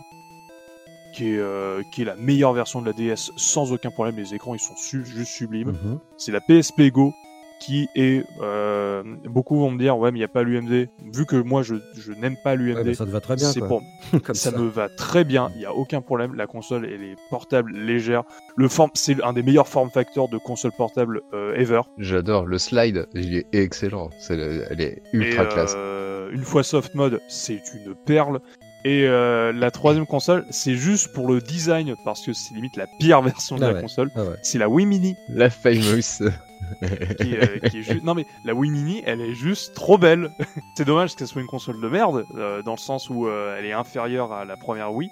[1.14, 4.18] qui est, euh, qui est la meilleure version de la DS sans aucun problème.
[4.18, 5.72] Les écrans ils sont juste sublimes.
[5.72, 6.00] Mhm.
[6.18, 7.14] C'est la PSP Go
[7.60, 11.26] qui est euh, beaucoup vont me dire ouais mais il n'y a pas l'UMD vu
[11.26, 13.82] que moi je, je n'aime pas l'UMD ça te va très bien c'est pour
[14.28, 16.36] ça, ça, me va très bien il n'y a aucun problème.
[16.36, 18.24] La console elle est portable légère.
[18.56, 21.82] Le form c'est un des meilleurs form factors de console portable euh, ever.
[21.98, 22.46] J'adore.
[22.46, 24.10] Le slide il est excellent.
[24.30, 25.74] Elle est ultra classe.
[25.76, 28.40] euh, une fois soft mode c'est une perle
[28.84, 32.88] et euh, la troisième console, c'est juste pour le design, parce que c'est limite la
[33.00, 34.12] pire version de ah la console.
[34.16, 35.16] Ah c'est la Wii Mini.
[35.30, 36.22] La famous.
[36.22, 36.30] Euh,
[38.04, 40.32] non mais la Wii Mini, elle est juste trop belle.
[40.78, 43.66] c'est dommage que ce soit une console de merde, euh, dans le sens où elle
[43.66, 45.10] est inférieure à la première Wii.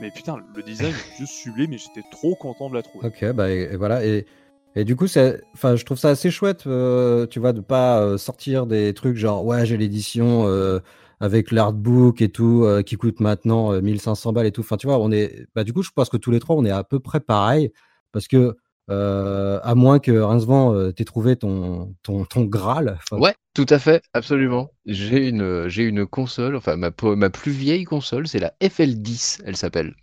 [0.00, 3.08] Mais putain, le design est juste sublime et j'étais trop content de la trouver.
[3.08, 4.04] Ok, bah et, voilà.
[4.04, 4.26] Et,
[4.76, 5.06] et du coup,
[5.54, 9.66] enfin, je trouve ça assez chouette, tu vois, de pas sortir des trucs genre ouais,
[9.66, 10.46] j'ai l'édition
[11.20, 14.60] avec l'artbook et tout, euh, qui coûte maintenant 1500 euh, balles et tout.
[14.60, 16.64] Enfin, tu vois, on est, bah, du coup, je pense que tous les trois, on
[16.64, 17.72] est à peu près pareil,
[18.12, 18.56] parce que,
[18.90, 22.98] euh, à moins que Rincevent euh, t'ait trouvé ton, ton, ton Graal.
[23.12, 24.70] Ouais, tout à fait, absolument.
[24.86, 29.56] J'ai une, j'ai une console, enfin, ma, ma plus vieille console, c'est la FL10, elle
[29.56, 29.94] s'appelle.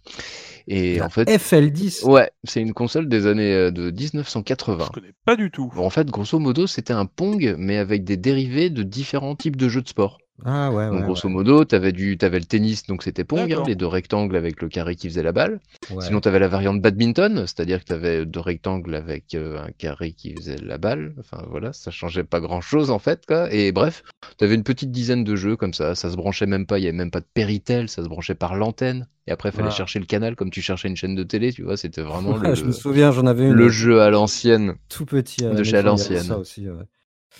[0.67, 2.05] Et en fait, FL10.
[2.05, 4.85] Ouais, c'est une console des années de 1980.
[4.87, 5.71] Je connais pas du tout.
[5.77, 9.69] en fait, grosso modo, c'était un Pong, mais avec des dérivés de différents types de
[9.69, 10.17] jeux de sport.
[10.43, 13.63] Ah ouais, donc, grosso modo, tu avais, du, avais le tennis, donc c'était Pong, hein,
[13.65, 15.61] les deux rectangles avec le carré qui faisait la balle.
[16.01, 19.71] Sinon, tu avais la variante badminton, c'est-à-dire que tu avais deux rectangles avec euh, un
[19.71, 21.13] carré qui faisait la balle.
[21.19, 23.25] Enfin voilà, ça changeait pas grand-chose en fait.
[23.25, 23.51] Quoi.
[23.53, 24.03] Et bref,
[24.37, 26.83] tu avais une petite dizaine de jeux comme ça, ça se branchait même pas, il
[26.83, 29.07] y avait même pas de Péritel, ça se branchait par l'antenne.
[29.27, 31.63] Et après, il fallait chercher le canal comme tu cherchais une chaîne de télé, tu
[31.63, 34.75] vois, c'était vraiment le, je me souviens, j'en avais le jeu à l'ancienne.
[34.89, 35.43] Tout petit.
[35.43, 36.43] de chez à l'ancienne.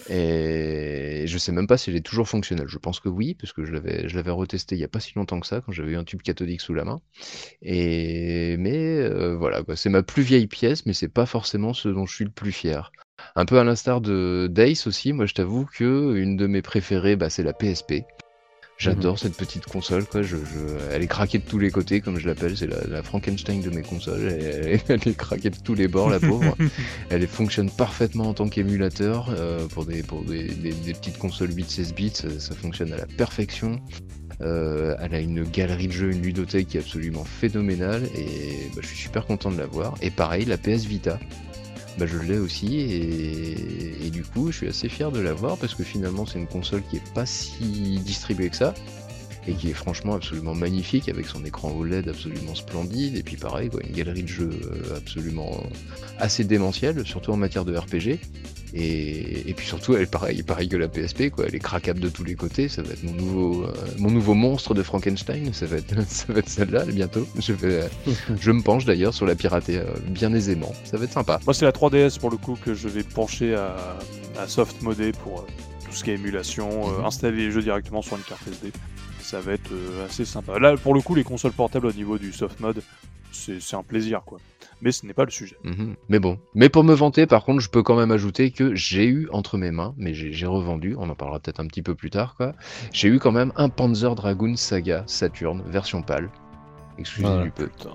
[0.10, 2.68] Et je sais même pas si elle est toujours fonctionnelle.
[2.68, 5.40] Je pense que oui, parce que je l'avais, retesté il y a pas si longtemps
[5.40, 7.02] que ça, quand j'avais eu un tube cathodique sous la main.
[7.62, 12.06] Et mais euh, voilà, c'est ma plus vieille pièce, mais c'est pas forcément ce dont
[12.06, 12.92] je suis le plus fier.
[13.36, 17.16] Un peu à l'instar de Dace aussi, moi je t'avoue que une de mes préférées,
[17.16, 18.04] bah, c'est la PSP.
[18.78, 20.22] J'adore cette petite console, quoi.
[20.22, 22.58] Je, je- Elle est craquée de tous les côtés, comme je l'appelle.
[22.58, 24.28] C'est la, la Frankenstein de mes consoles.
[24.28, 26.56] Elle, elle- elle est craquée de tous les bords, la pauvre.
[27.10, 29.30] Elle fonctionne parfaitement en tant qu'émulateur.
[29.30, 32.98] euh, pour des, pour des, des- des petites consoles 8-16 bits, ça, ça fonctionne à
[32.98, 33.80] la perfection.
[34.42, 38.04] Euh, elle a une galerie de jeux, une ludothèque qui est absolument phénoménale.
[38.18, 39.96] Et bah, je suis super content de l'avoir.
[40.02, 41.18] Et pareil, la PS Vita.
[41.98, 45.84] Bah, je l'ai aussi et, du coup je suis assez fier de l'avoir parce que
[45.84, 48.74] finalement c'est une console qui est pas si distribuée que ça
[49.48, 53.70] et qui est franchement absolument magnifique avec son écran OLED absolument splendide et puis pareil
[53.70, 55.64] quoi, une galerie de jeux euh, absolument
[56.20, 58.20] assez démentielle surtout en matière de RPG
[58.74, 62.00] et, et puis surtout elle est pareil, pareil que la PSP quoi, elle est craquable
[62.00, 65.54] de tous les côtés, ça va être mon nouveau, euh, mon nouveau monstre de Frankenstein,
[65.54, 67.26] ça va être, ça va être celle-là bientôt.
[67.40, 67.88] Je, vais, euh,
[68.40, 71.40] je me penche d'ailleurs sur la pirater euh, bien aisément, ça va être sympa.
[71.46, 73.76] Moi, c'est la 3DS pour le coup que je vais pencher à,
[74.38, 74.76] à soft
[75.24, 75.46] pour
[75.86, 77.06] tout ce qui est émulation, Mhm.
[77.06, 78.74] installer les jeux directement sur une carte SD.
[79.26, 80.60] Ça va être euh, assez sympa.
[80.60, 82.82] Là, pour le coup, les consoles portables au niveau du soft mode,
[83.32, 84.38] c'est un plaisir quoi.
[84.82, 85.56] Mais ce n'est pas le sujet.
[85.64, 85.96] Mhm.
[86.10, 89.06] Mais bon, mais pour me vanter, par contre, je peux quand même ajouter que j'ai
[89.06, 92.12] eu entre mes mains, mais j'ai revendu, on en parlera peut-être un petit peu plus
[92.12, 92.54] tard, quoi.
[92.94, 96.30] J'ai eu quand même un Panzer Dragoon Saga Saturn version PAL,
[97.00, 97.44] exclusif Ouais.
[97.46, 97.68] du peu.
[97.68, 97.90] Putain.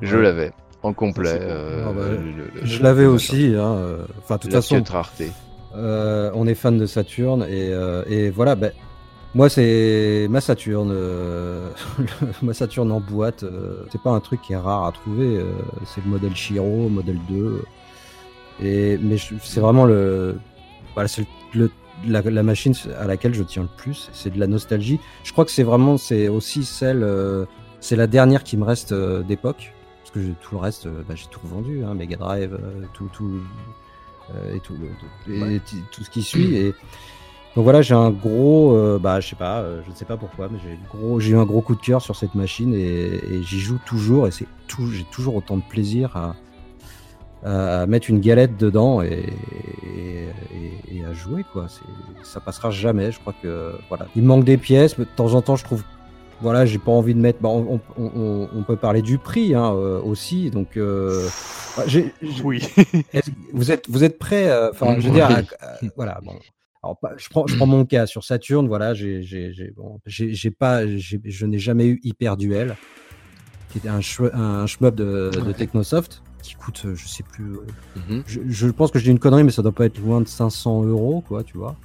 [0.00, 0.22] Je Ouais.
[0.22, 1.36] l'avais en complet.
[1.42, 3.48] Euh, Ah bah, le- le- Je l'avais aussi.
[3.54, 4.82] hein, euh, Enfin, de toute La façon,
[5.76, 8.54] euh, on est fan de Saturn et, euh, et voilà.
[8.54, 8.72] Ben,
[9.34, 10.90] moi, c'est ma Saturn.
[10.90, 11.70] euh,
[12.42, 13.42] ma Saturn en boîte.
[13.44, 15.36] euh, c'est pas un truc qui est rare à trouver.
[15.38, 15.52] euh,
[15.86, 17.62] c'est le modèle Shiro, modèle 2.
[18.62, 20.36] Et mais je- c'est vraiment le.
[20.94, 21.70] Voilà, c'est le,
[22.06, 24.10] la, la machine à laquelle je tiens le plus.
[24.12, 24.98] C'est de la nostalgie.
[25.24, 27.02] Je crois que c'est vraiment, c'est aussi celle.
[27.02, 27.44] euh,
[27.80, 29.72] c'est la dernière qui me reste euh, d'époque.
[30.02, 31.84] Parce que tout le reste, euh, bah, j'ai tout vendu.
[31.84, 33.30] Hein, Mega Drive, euh, tout, tout,
[34.34, 35.60] euh, et tout, le- et Ouais.
[35.60, 36.54] t- tout ce qui suit.
[36.56, 36.74] Et
[37.56, 40.16] donc voilà, j'ai un gros, euh, bah je sais pas, euh, je ne sais pas
[40.16, 42.78] pourquoi, mais j'ai gros, j'ai eu un gros coup de cœur sur cette machine et,
[43.32, 46.34] et j'y joue toujours et c'est tout, j'ai toujours autant de plaisir à,
[47.44, 49.08] à mettre une galette dedans et,
[49.96, 51.66] et, et- et à jouer quoi.
[52.22, 53.10] Ça passera jamais.
[53.12, 55.82] Je crois que voilà, il manque des pièces, mais de temps en temps je trouve.
[56.42, 57.40] Voilà, j'ai pas envie de mettre.
[57.42, 60.76] bah, on, on- on- on peut parler du prix hein, euh, aussi, donc.
[60.76, 61.26] euh,
[61.76, 61.84] bah,
[62.44, 62.62] Oui.
[63.52, 65.28] vous êtes vous êtes prêt Enfin, je veux dire,
[65.96, 66.18] voilà.
[66.24, 66.32] Bon,
[66.82, 68.66] alors je prends je prends mon cas sur Saturn.
[68.66, 72.76] Voilà, j'ai j'ai j'ai bon, j'ai j'ai pas j'ai- je n'ai jamais eu Hyper Duel,
[73.70, 75.52] qui était un shwe- un shmup de, de Ouais.
[75.54, 77.52] Technosoft qui coûte euh, je sais plus.
[77.52, 77.66] euh,
[77.96, 78.22] Mhm.
[78.26, 80.84] Je, je pense que dis une connerie, mais ça doit pas être loin de 500
[80.84, 81.76] euros, quoi, tu vois.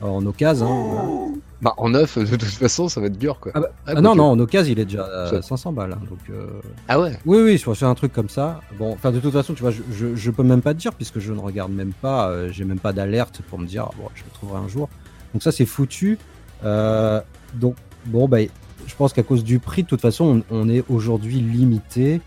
[0.00, 0.66] En occasion.
[0.68, 1.32] hein.
[1.62, 3.52] Bah, en neuf, de toute façon, ça va être dur, quoi.
[3.54, 5.92] Ah bah- Ah, Ah non, non, en occasion, il est déjà à Ça- 500 balles.
[5.94, 6.48] hein, donc, euh,
[6.86, 8.60] Ah ouais Oui, oui, sur sur un truc comme ça.
[8.78, 10.92] Bon, enfin, de toute façon, tu vois, je, je, je peux même pas te dire
[10.92, 13.94] puisque je ne regarde même pas, euh, j'ai même pas d'alerte pour me dire, ah,
[13.96, 14.90] bon, je le trouverai un jour.
[15.32, 16.18] Donc ça, c'est foutu.
[16.64, 17.20] Euh,
[17.54, 18.38] donc, bon, bah,
[18.86, 22.20] je pense qu'à cause du prix, de toute façon, on, on est aujourd'hui limité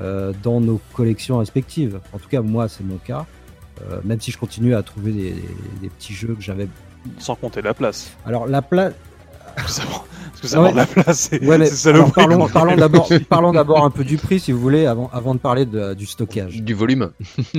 [0.00, 2.00] euh, dans nos collections respectives.
[2.12, 3.24] En tout cas, moi, c'est mon cas.
[3.90, 5.48] Euh, même si je continue à trouver des, des-
[5.80, 6.68] des petits jeux que j'avais.
[7.18, 8.16] Sans compter la place.
[8.26, 8.94] Alors, la place.
[9.56, 9.80] Parce
[10.40, 10.72] que ça ouais.
[10.72, 11.28] la place.
[11.30, 14.86] C'est Ouais, mais alors, parlons, d'abord, parlons d'abord un peu du prix, si vous voulez,
[14.86, 16.60] avant, avant de parler de- du stockage.
[16.62, 17.12] Du volume.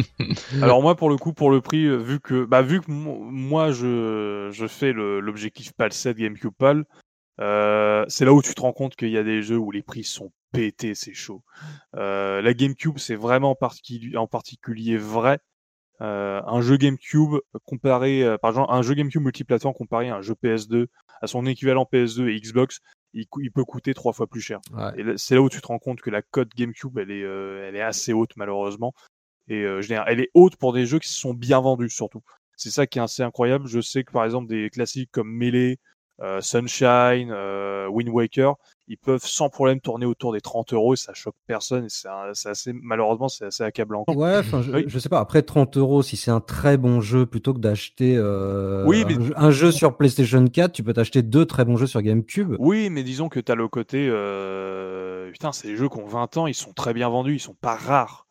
[0.61, 3.19] Alors moi pour le coup pour le prix euh, vu que bah vu que mo-
[3.21, 6.83] moi je, je fais l'objectif PAL 7 GameCube PAL
[7.41, 9.81] euh, c'est là où tu te rends compte qu'il y a des jeux où les
[9.83, 11.43] prix sont pétés c'est chaud.
[11.95, 15.39] Euh, la GameCube c'est vraiment en particulier vrai.
[16.01, 20.21] Euh, un jeu GameCube comparé euh, par exemple un jeu GameCube multiplateforme comparé à un
[20.21, 20.87] jeu PS2
[21.21, 22.81] à son équivalent PS2 et Xbox
[23.13, 24.59] il, peut coûter trois fois plus cher.
[24.73, 24.91] Ouais.
[24.97, 27.23] Et là- c'est là où tu te rends compte que la cote GameCube, elle est,
[27.23, 28.93] euh, elle est assez haute malheureusement.
[29.47, 32.21] Et elle est haute pour des jeux qui se sont bien vendus surtout.
[32.57, 33.67] C'est ça qui est assez incroyable.
[33.67, 35.77] Je sais que par exemple des classiques comme Melee,
[36.41, 37.31] Sunshine,
[37.89, 38.55] Wind Waker,
[38.87, 41.85] ils peuvent sans problème tourner autour des 30 euros et ça choque personne.
[41.85, 42.07] Et c'est
[42.49, 44.03] assez, malheureusement, c'est assez accablant.
[44.07, 44.83] Ouais, je, Oui.
[44.87, 45.19] je sais pas.
[45.19, 49.15] Après 30 euros, si c'est un très bon jeu, plutôt que d'acheter euh, Oui, mais-
[49.15, 52.01] un, jeu- un jeu sur PlayStation 4, tu peux t'acheter deux très bons jeux sur
[52.01, 52.55] GameCube.
[52.59, 54.07] Oui, mais disons que tu as le côté.
[54.09, 57.39] euh, Putain, c'est des jeux qui ont 20 ans, ils sont très bien vendus, ils
[57.39, 58.27] sont pas rares.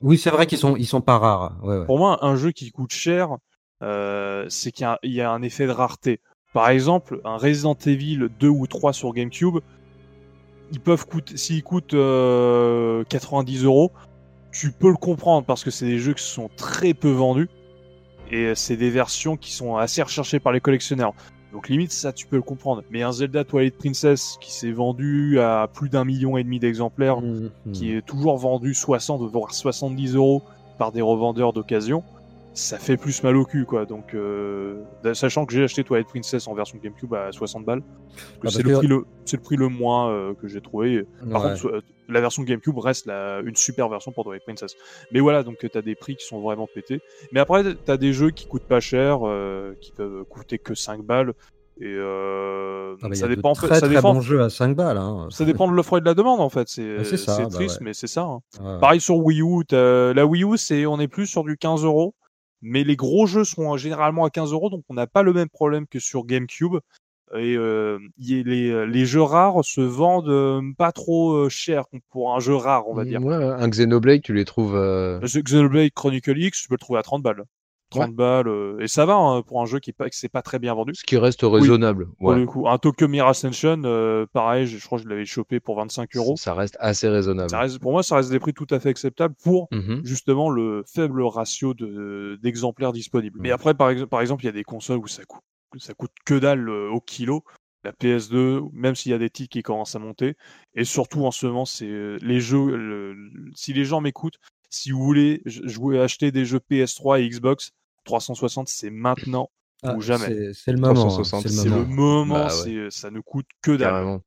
[0.00, 1.58] Oui, c'est vrai qu'ils sont, ils sont pas rares.
[1.62, 1.86] Ouais, ouais.
[1.86, 3.36] Pour moi, un jeu qui coûte cher,
[3.82, 6.20] euh, c'est qu'il y a un effet de rareté.
[6.52, 9.58] Par exemple, un Resident Evil 2 ou 3 sur GameCube,
[10.70, 13.90] ils peuvent coûter, s'ils coûtent euh, 90 euros,
[14.50, 17.48] tu peux le comprendre parce que c'est des jeux qui sont très peu vendus
[18.30, 21.14] et c'est des versions qui sont assez recherchées par les collectionneurs.
[21.52, 22.82] Donc limite ça tu peux le comprendre.
[22.90, 27.20] Mais un Zelda Twilight Princess qui s'est vendu à plus d'un million et demi d'exemplaires,
[27.20, 27.50] Mhm.
[27.72, 30.42] qui est toujours vendu 60 voire 70 euros
[30.78, 32.02] par des revendeurs d'occasion.
[32.54, 33.86] Ça fait plus mal au cul, quoi.
[33.86, 34.82] Donc, euh,
[35.14, 37.82] sachant que j'ai acheté Twilight Princess en version GameCube à 60 balles,
[38.44, 41.06] Ah, c'est le, que- le, c'est le prix le moins euh, que j'ai trouvé.
[41.30, 41.48] Par Ouais.
[41.50, 41.70] contre, so-
[42.08, 44.74] la version GameCube reste la, une super version pour Twilight Princess.
[45.12, 47.00] Mais voilà, donc t'as des prix qui sont vraiment pétés.
[47.32, 51.00] Mais après, t'as des jeux qui coûtent pas cher, euh, qui peuvent coûter que 5
[51.02, 51.32] balles.
[51.80, 53.54] Et euh, Ah, bah, ça dépend.
[53.54, 54.12] très ça très dépend.
[54.14, 54.98] bons jeux à 5 balles.
[54.98, 55.28] Hein.
[55.30, 56.68] Ça dépend de l'offre et de la demande en fait.
[56.68, 56.96] C'est
[57.28, 57.84] Ah, bah triste, ouais.
[57.86, 58.22] mais c'est ça.
[58.22, 58.40] hein.
[58.60, 58.78] Ouais.
[58.78, 59.62] Pareil sur Wii U.
[59.72, 62.14] La Wii U, c'est on est plus sur du 15 euros,
[62.62, 65.48] mais les gros jeux sont généralement à 15 euros, donc on n'a pas le même
[65.48, 66.76] problème que sur GameCube.
[67.34, 71.84] Et euh, y est- les, les jeux rares se vendent euh, pas trop euh, cher
[72.10, 73.24] pour un jeu rare, on va dire.
[73.24, 74.76] Ouais, un Xenoblade, tu les trouves.
[74.76, 77.44] euh, Le Xenoblade Chronicle X, tu peux le trouver à 30 balles.
[78.00, 80.28] 30 balles, euh, et ça va hein, pour un jeu qui est pas, qui s'est
[80.28, 80.92] pas très bien vendu.
[80.94, 82.08] Ce qui reste raisonnable.
[82.18, 82.36] Pour Ouais.
[82.38, 85.60] le coup, un Tokyo Mirror Ascension, euh, pareil, je, je crois que je l'avais chopé
[85.60, 86.34] pour 25 euros.
[86.36, 87.50] Ça reste assez raisonnable.
[87.50, 90.00] Ça reste, pour moi, ça reste des prix tout à fait acceptables pour Mhm.
[90.04, 93.38] justement le faible ratio de- d'exemplaires disponibles.
[93.40, 93.54] Mais Ouais.
[93.54, 95.42] après, par, ex- par exemple, il y a des consoles où ça coûte,
[95.78, 97.44] ça coûte que dalle euh, au kilo.
[97.84, 100.36] La PS2, même s'il y a des titres qui commencent à monter.
[100.76, 102.76] Et surtout, en ce moment, c'est euh, les jeux.
[102.76, 103.16] le-
[103.56, 104.38] si les gens m'écoutent,
[104.70, 107.72] si vous voulez jouer, acheter des jeux PS3 et Xbox
[108.04, 109.50] 360, c'est maintenant
[109.82, 110.52] Ah, ou jamais.
[110.52, 110.90] c'est- le moment.
[110.90, 111.86] hein, 360, C'est le le moment.
[111.94, 112.88] moment, Bah ouais.
[112.90, 113.90] ça ne coûte que dalle.
[113.90, 114.22] Carrément.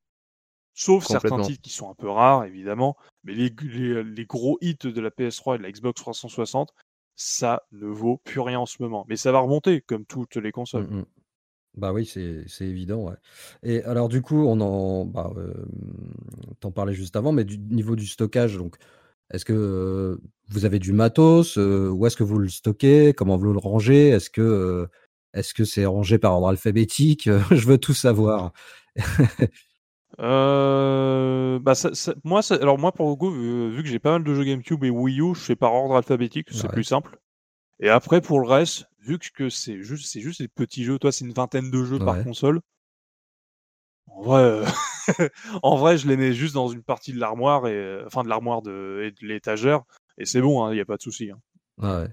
[0.74, 2.98] Sauf certains titres qui sont un peu rares, évidemment.
[3.24, 6.74] Mais les, les, les gros hits de la PS3 et de la Xbox 360,
[7.16, 9.06] ça ne vaut plus rien en ce moment.
[9.08, 10.88] Mais ça va remonter, comme toutes les consoles.
[10.88, 11.06] Mm, mm.
[11.78, 13.16] Bah oui, c'est c'est évident, ouais.
[13.64, 15.54] Et alors du coup, on en, bah, euh,
[16.62, 18.78] t'en parlais juste avant, mais du niveau du stockage, donc,
[19.32, 23.60] est-ce que vous avez du matos, où est-ce que vous le stockez, comment vous le
[23.60, 24.88] rangez, est-ce que
[25.34, 27.30] est-ce que c'est rangé par ordre alphabétique?
[27.52, 28.54] Je veux tout savoir.
[30.20, 34.00] Euh, bah ça, ça- moi, ça- alors moi, pour le coup, vu, vu que j'ai
[34.00, 36.70] pas mal de jeux GameCube et Wii U, je fais par ordre alphabétique, c'est Ouais.
[36.74, 37.18] plus simple.
[37.82, 41.12] Et après, pour le reste, vu que c'est juste, c'est juste des petits jeux, toi,
[41.12, 42.62] c'est une vingtaine de jeux par console.
[44.08, 44.66] En vrai, euh,
[45.64, 48.30] en vrai, je les mets juste dans une partie de l'armoire et, euh, enfin, de
[48.30, 49.82] l'armoire de, et de l'étagère,
[50.18, 51.32] et c'est bon, il n'y a pas de souci.
[51.32, 51.40] hein.
[51.82, 52.10] Ah ouais.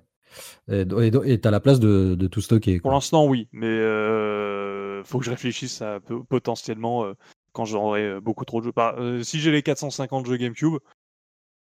[0.68, 0.86] Et
[1.32, 5.24] et t'as la place de, de tout stocker, Pour l'instant, oui, mais euh, faut que
[5.24, 7.14] je réfléchisse à peu- potentiellement euh,
[7.52, 8.72] quand j'aurai beaucoup trop de jeux.
[8.78, 10.78] Euh, si j'ai les 450 jeux GameCube,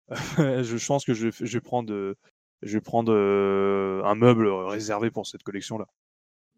[0.37, 2.15] je, pense que je, vais f- je vais prendre,
[2.61, 5.87] je vais prendre un meuble réservé pour cette collection-là.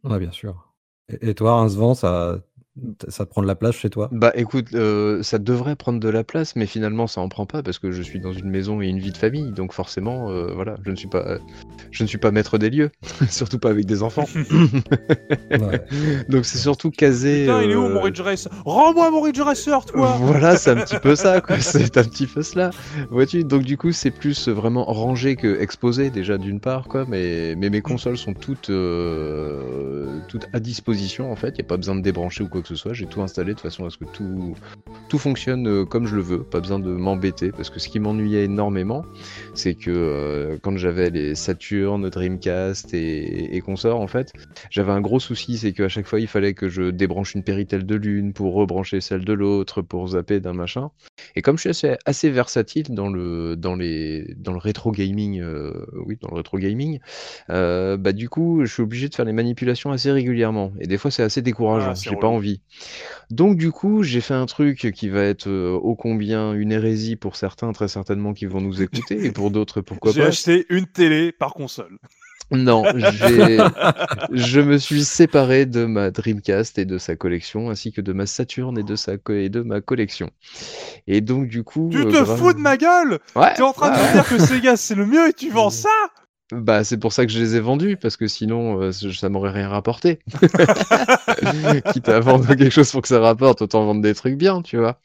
[0.03, 0.73] Ouais, bien sûr.
[1.09, 2.39] Et, et toi, Rincevent, ça,
[3.07, 4.09] ça te prend de la place chez toi?
[4.11, 7.63] Bah écoute, euh, ça devrait prendre de la place, mais finalement ça en prend pas
[7.63, 10.53] parce que je suis dans une maison et une vie de famille, donc forcément, euh,
[10.53, 11.37] voilà, je ne suis pas,
[11.91, 12.91] je ne suis pas maître des lieux,
[13.29, 14.25] surtout pas avec des enfants.
[15.49, 15.81] Ouais.
[16.29, 17.41] donc c'est surtout casé.
[17.41, 20.71] Putain, il est où euh, mon Ridge Racer Rends-moi mon Ridge Racer, toi Voilà, c'est
[20.71, 21.59] un petit peu ça, quoi.
[21.59, 22.71] C'est un petit peu cela.
[23.09, 27.05] Vois-tu, donc du coup, c'est plus vraiment rangé que exposé, déjà d'une part, quoi.
[27.07, 31.49] Mais, mais mes consoles sont toutes, euh, toutes à disposition, en fait.
[31.49, 32.93] Il n'y a pas besoin de débrancher ou quoi que ce soit.
[32.93, 34.55] J'ai tout installé de façon à ce que tout,
[35.09, 36.43] tout fonctionne euh, comme je le veux.
[36.43, 37.51] Pas besoin de m'embêter.
[37.51, 39.03] Parce que ce qui m'ennuyait énormément,
[39.53, 44.31] c'est que euh, quand j'avais les Saturn, Dreamcast et, et consorts, en fait,
[44.69, 47.85] j'avais un gros souci, c'est qu'à chaque fois, il fallait que je débranche une Péritel
[47.85, 50.91] de l'une pour rebrancher celle de l'autre, pour zapper d'un machin.
[51.35, 55.41] Et comme je suis assez, assez versatile dans le, dans les, dans le rétro gaming,
[55.41, 56.99] euh, oui, dans le rétro gaming,
[57.49, 60.71] euh, bah du coup, je suis obligé de faire les manipulations assez régulièrement.
[60.79, 61.91] Et des fois, c'est assez décourageant.
[61.91, 62.58] Ah, J'ai pas relou.
[63.31, 67.15] Donc du coup, j'ai fait un truc qui va être euh, ô combien une hérésie
[67.15, 70.25] pour certains, très certainement, qui vont nous écouter, et pour d'autres, pourquoi J'ai pas.
[70.25, 71.99] acheté une télé par console.
[72.51, 73.75] Non, j'ai,
[74.31, 78.25] je me suis séparé de ma Dreamcast et de sa collection, ainsi que de ma
[78.25, 80.31] Saturn et de sa co- et de ma collection.
[81.07, 83.19] Et donc du coup, Tu euh, te fous de ma gueule?
[83.35, 85.69] Ouais, T'es en train de me dire que Sega c'est le mieux et tu vends
[85.69, 85.89] ça?
[86.51, 89.51] Bah, c'est pour ça que je les ai vendus, parce que sinon, euh, ça m'aurait
[89.51, 90.19] rien rapporté.
[91.93, 94.77] Quitte à vendre quelque chose pour que ça rapporte, autant vendre des trucs bien, tu
[94.77, 94.99] vois.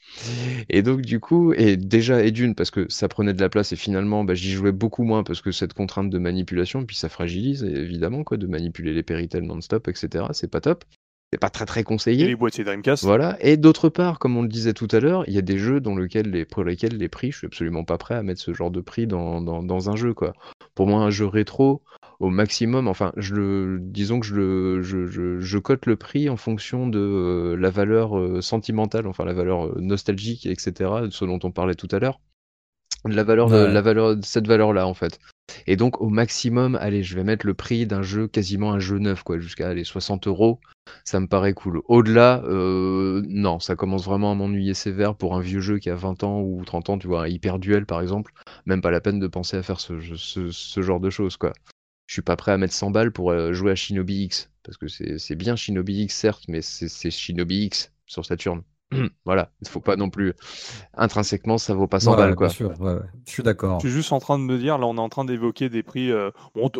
[0.70, 3.72] Et donc, du coup, et déjà, et d'une, parce que ça prenait de la place,
[3.72, 7.08] et finalement, bah, j'y jouais beaucoup moins, parce que cette contrainte de manipulation, puis ça
[7.10, 10.84] fragilise, évidemment, quoi, de manipuler les Péritel non-stop, etc., c'est pas top.
[11.32, 12.26] C'est pas très très Et conseillé.
[12.26, 13.36] les boîtiers Dreamcast Voilà.
[13.40, 15.80] Et d'autre part, comme on le disait tout à l'heure, il y a des jeux
[15.80, 18.54] dans lesquels les, pour lesquels les prix, je suis absolument pas prêt à mettre ce
[18.54, 20.32] genre de prix dans, dans, dans un jeu, quoi.
[20.74, 21.82] Pour moi, un jeu rétro,
[22.20, 26.28] au maximum, enfin, je le, disons que je le, je, je, je cote le prix
[26.28, 31.24] en fonction de euh, la valeur euh, sentimentale, enfin, la valeur euh, nostalgique, etc., ce
[31.24, 32.20] dont on parlait tout à l'heure.
[33.04, 33.72] La valeur, de- Ouais.
[33.72, 35.18] la valeur, cette valeur-là, en fait.
[35.66, 38.98] Et donc, au maximum, allez, je vais mettre le prix d'un jeu, quasiment un jeu
[38.98, 40.58] neuf, quoi, jusqu'à les 60 euros.
[41.04, 41.80] Ça me paraît cool.
[41.86, 45.94] Au-delà, euh, non, ça commence vraiment à m'ennuyer sévère pour un vieux jeu qui a
[45.94, 48.32] 20 ans ou 30 ans, tu vois, un Hyper Duel par exemple.
[48.66, 51.52] Même pas la peine de penser à faire ce, ce, ce genre de choses, quoi.
[52.06, 54.50] je suis pas prêt à mettre 100 balles pour euh, jouer à Shinobi X.
[54.62, 58.62] Parce que c'est bien Shinobi X, certes, mais c'est Shinobi X sur Saturn.
[59.24, 60.34] voilà, il faut pas non plus.
[60.94, 62.48] Intrinsèquement, ça vaut pas 100 balles, quoi.
[62.48, 62.96] Sûr, ouais,
[63.26, 63.80] Je suis d'accord.
[63.80, 65.82] Je suis juste en train de me dire, là, on est en train d'évoquer des
[65.82, 66.10] prix.
[66.10, 66.30] Euh,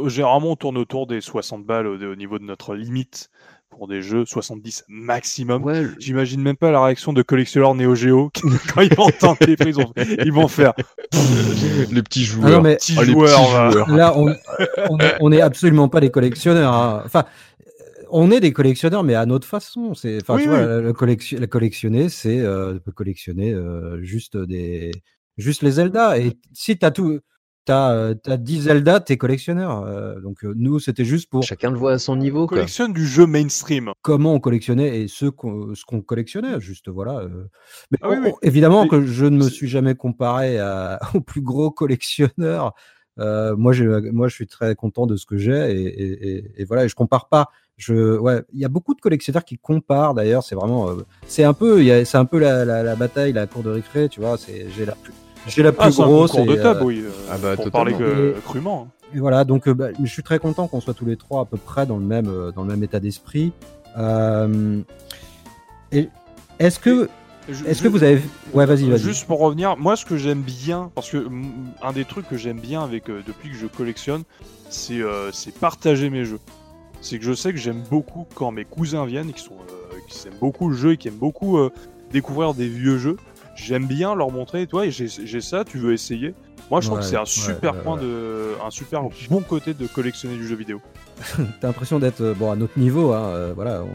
[0.07, 3.31] généralement, on tourne autour des 60 balles au, niveau de notre limite
[3.77, 5.95] pour des jeux 70 maximum.
[5.99, 8.31] J'imagine même pas la réaction de collectionneurs Neo Geo
[8.75, 9.75] quand ils vont entendre les prix,
[10.25, 10.73] ils vont, faire
[11.91, 12.63] les petits joueurs.
[12.63, 12.77] mais...
[12.77, 14.35] petits joueurs, Là, on,
[15.21, 16.73] on, est absolument pas des collectionneurs.
[16.73, 17.03] Hein.
[17.05, 17.25] Enfin,
[18.11, 19.95] on est des collectionneurs, mais à notre façon.
[19.95, 24.93] C'est, enfin, tu vois, la, collection, la collectionner, c'est euh, collectionner euh, juste des,
[25.37, 26.19] juste les Zelda.
[26.19, 27.19] Et si t'as tout,
[27.65, 29.83] t'as, euh, as 10 Zelda, t'es collectionneur.
[29.83, 31.43] Euh, donc nous, c'était juste pour.
[31.43, 32.45] Chacun le voit à son niveau.
[32.45, 33.93] On collectionne du jeu mainstream.
[34.03, 37.27] Comment on collectionnait et ce qu'on, ce qu'on collectionnait, juste voilà.
[37.91, 38.11] Mais ah
[38.43, 42.75] évidemment que je ne me suis jamais comparé à, au plus gros collectionneur.
[43.17, 46.85] moi, je, moi, je suis très content de ce que j'ai et, et, et voilà.
[46.85, 50.15] Et je compare pas je, ouais, il y a beaucoup de collectionneurs qui comparent.
[50.15, 53.47] D'ailleurs, c'est vraiment, euh, c'est un peu, c'est un peu la, la, la, bataille, la
[53.47, 54.39] cour de récré, tu vois.
[54.39, 55.13] C'est, j'ai la plus,
[55.47, 56.37] j'ai la plus ah, grosse.
[56.37, 57.03] Un de table, euh, oui.
[57.05, 58.89] Euh, ah bah, pour parler que, crûment.
[58.89, 59.07] Hein.
[59.15, 61.57] Et voilà, donc bah, je suis très content qu'on soit tous les trois à peu
[61.57, 63.53] près dans le même, dans le même état d'esprit.
[65.93, 66.09] et
[66.59, 67.09] est-ce que
[67.67, 68.23] est-ce que vous avez.
[68.55, 69.01] Ouais, vas-y, vas-y.
[69.01, 71.29] Juste pour revenir, moi, ce que j'aime bien, parce que
[71.83, 74.23] un des trucs que j'aime bien avec depuis que je collectionne,
[74.71, 75.01] c'est
[75.33, 76.41] c'est partager mes jeux
[77.05, 80.27] c'est que je sais que j'aime beaucoup quand mes cousins viennent, qui, sont, euh, qui
[80.27, 81.71] aiment beaucoup le jeu et qui aiment beaucoup euh,
[82.11, 83.17] découvrir des vieux jeux.
[83.57, 86.35] J'aime bien leur montrer, toi, j'ai ça, tu veux essayer?
[86.71, 90.37] Moi, je trouve que c'est un super point de, un super bon côté de collectionner
[90.37, 90.81] du jeu vidéo.
[91.61, 93.83] T'as l'impression d'être euh, bon à notre niveau, hein, voilà.
[93.83, 93.93] On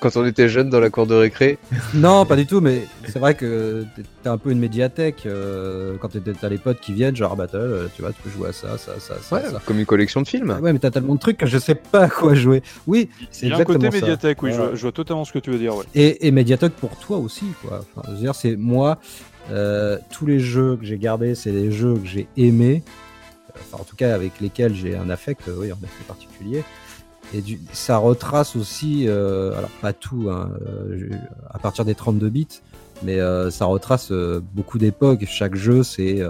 [0.00, 1.58] quand on était jeune dans la cour de récré
[1.94, 3.84] Non, pas du tout, mais c'est vrai que
[4.22, 7.86] t'es un peu une médiathèque euh, quand t'as les potes qui viennent, genre Battle, euh,
[7.94, 10.58] tu vois, tu peux jouer à ça, ça, ça, ouais, comme une collection de films.
[10.60, 12.62] Ouais, mais t'as tellement de trucs que je sais pas à quoi jouer.
[12.86, 15.38] Oui, c'est exactement Il y a un côté médiathèque, oui, je, vois totalement ce que
[15.38, 15.76] tu veux dire.
[15.76, 15.84] Ouais.
[15.94, 17.84] Et, et médiathèque pour toi aussi, quoi.
[17.94, 18.98] Enfin, je veux dire, c'est moi,
[19.50, 22.82] euh, tous les jeux que j'ai gardés, c'est des jeux que j'ai aimés,
[23.54, 26.62] enfin, en tout cas avec lesquels j'ai un affect, oui, en effet particulier.
[27.32, 31.10] Et du, ça retrace aussi, euh, alors pas tout, hein, euh,
[31.48, 32.48] à partir des 32 bits,
[33.02, 34.12] mais euh, ça retrace
[34.54, 35.24] beaucoup d'époques.
[35.26, 36.20] Chaque jeu, c'est,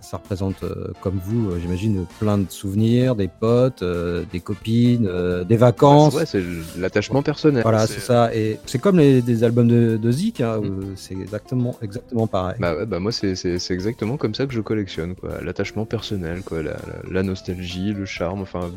[0.00, 0.64] ça représente,
[1.02, 3.84] comme vous, j'imagine, plein de souvenirs, des potes,
[4.32, 5.08] des copines,
[5.46, 6.14] des vacances.
[6.14, 6.42] Ouais, c'est
[6.78, 7.62] l'attachement personnel.
[7.62, 8.34] Voilà, c'est ça.
[8.34, 10.94] Et c'est comme les des albums de, de Zik, hein, mm.
[10.96, 12.56] c'est exactement, exactement pareil.
[12.58, 13.34] Bah ouais, bah moi c'est,
[13.70, 15.42] exactement comme ça que je collectionne, quoi.
[15.42, 18.70] L'attachement personnel, quoi, la, la, la nostalgie, le charme, enfin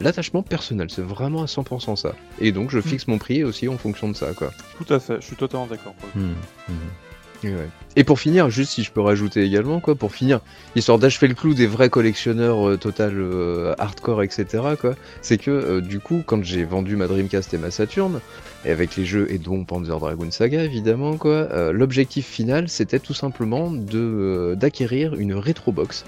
[0.00, 2.14] l'attachement personnel, c'est vraiment à 100% ça.
[2.40, 2.82] Et donc je hmm.
[2.82, 4.50] fixe mon prix aussi en fonction de ça, quoi.
[4.76, 5.94] Tout à fait, je suis totalement d'accord.
[6.14, 6.32] Hmm,
[6.68, 6.72] hmm.
[7.96, 10.40] Et, pour finir, juste si je peux rajouter également, quoi, pour finir,
[10.74, 14.46] histoire d'achever le clou des vrais collectionneurs euh, total euh, hardcore, etc.,
[14.78, 18.20] quoi, c'est que euh, du coup, quand j'ai vendu ma Dreamcast et ma Saturn,
[18.64, 23.14] et avec les jeux et dont Panzer Dragon Saga évidemment, quoi, l'objectif final c'était tout
[23.14, 26.04] simplement de d'acquérir une rétro box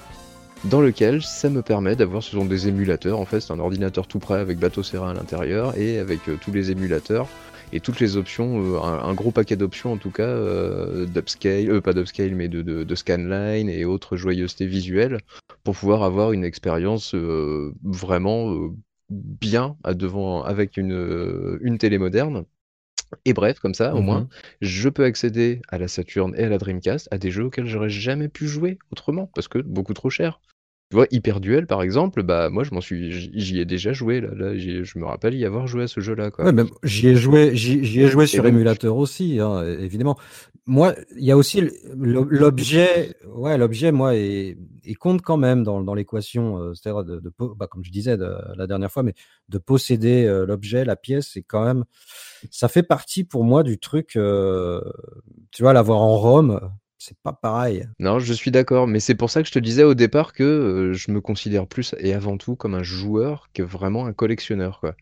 [0.65, 4.07] dans lequel ça me permet d'avoir, ce sont des émulateurs, en fait c'est un ordinateur
[4.07, 7.29] tout prêt avec bateau Serra à l'intérieur et avec euh, tous les émulateurs
[7.73, 11.93] et toutes les options, euh, un, gros paquet d'options en tout cas, euh, d'upscale, pas
[11.93, 15.19] d'upscale mais de, scanline et autres joyeusetés visuelles
[15.63, 18.71] pour pouvoir avoir une expérience vraiment
[19.11, 22.45] bien devant avec une, une télé moderne.
[23.25, 24.29] Et bref, comme ça, au moins, mhm.
[24.61, 27.91] je peux accéder à la Saturn et à la Dreamcast à des jeux auxquels j'aurais
[27.91, 30.41] jamais pu jouer autrement, parce que beaucoup trop cher.
[30.91, 34.23] Tu vois, Hyper Duel, par exemple, bah moi je m'en suis, j'y ai déjà joué
[34.23, 34.29] là.
[34.35, 36.31] là je me rappelle y avoir joué à ce jeu-là.
[36.39, 36.53] Ouais,
[36.83, 40.19] j'y ai joué, j'y ai joué sur émulateur aussi, hein, évidemment.
[40.65, 41.63] Moi, il y a aussi
[41.95, 44.15] l'objet, ouais, l'objet, moi,
[44.89, 48.35] il compte quand même dans, l'équation, euh, c'est-à-dire de, de bah, comme je disais de,
[48.57, 49.15] la dernière fois, mais
[49.49, 51.85] de posséder euh, l'objet, la pièce, c'est quand même,
[52.51, 54.81] ça fait partie pour moi du truc, euh,
[55.51, 56.61] tu vois, l'avoir en Rome
[57.01, 57.87] c'est pas pareil.
[58.01, 60.91] Non, je suis d'accord, mais c'est pour ça que je te disais au départ que
[60.95, 64.97] je me considère plus et avant tout comme un joueur que vraiment un collectionneur, quoi.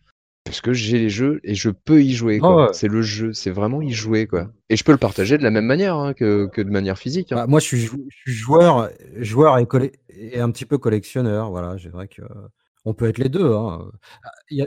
[0.46, 2.70] Parce que j'ai les jeux et je peux y jouer, quoi.
[2.72, 4.48] C'est le jeu, c'est vraiment y jouer, quoi.
[4.70, 7.32] Et je peux le partager de la même manière hein, que, que, de manière physique.
[7.32, 7.36] Hein.
[7.36, 9.66] Bah, moi, je suis, je suis, joueur, joueur et,
[10.08, 11.76] et, un petit peu collectionneur, voilà.
[11.82, 12.22] C'est vrai que
[12.86, 13.52] on peut être les deux.
[13.52, 13.90] Hein.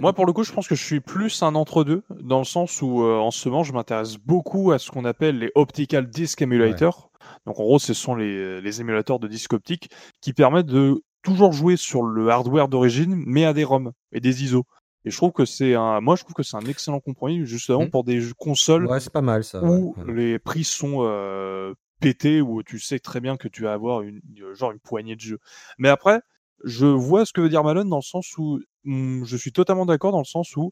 [0.02, 2.82] Moi, pour le coup, je pense que je suis plus un entre-deux, dans le sens
[2.82, 6.42] où, euh, en ce moment, je m'intéresse beaucoup à ce qu'on appelle les Optical Disc
[6.42, 7.12] Emulators.
[7.46, 9.90] Donc en gros, ce sont les, émulateurs de disques optiques
[10.22, 14.44] qui permettent de toujours jouer sur le hardware d'origine, mais à des ROM et des
[14.44, 14.66] ISO.
[15.06, 17.86] Et je trouve que c'est un, moi je trouve que c'est un excellent compromis justement
[17.86, 17.90] mmh.
[17.90, 22.64] pour des consoles ouais, c'est pas mal ça, où les prix sont euh, pétés, où
[22.64, 24.22] tu sais très bien que tu vas avoir une
[24.54, 25.40] genre une poignée de jeux.
[25.78, 26.22] Mais après,
[26.64, 29.86] je vois ce que veut dire Malone dans le sens où mm, je suis totalement
[29.86, 30.72] d'accord dans le sens où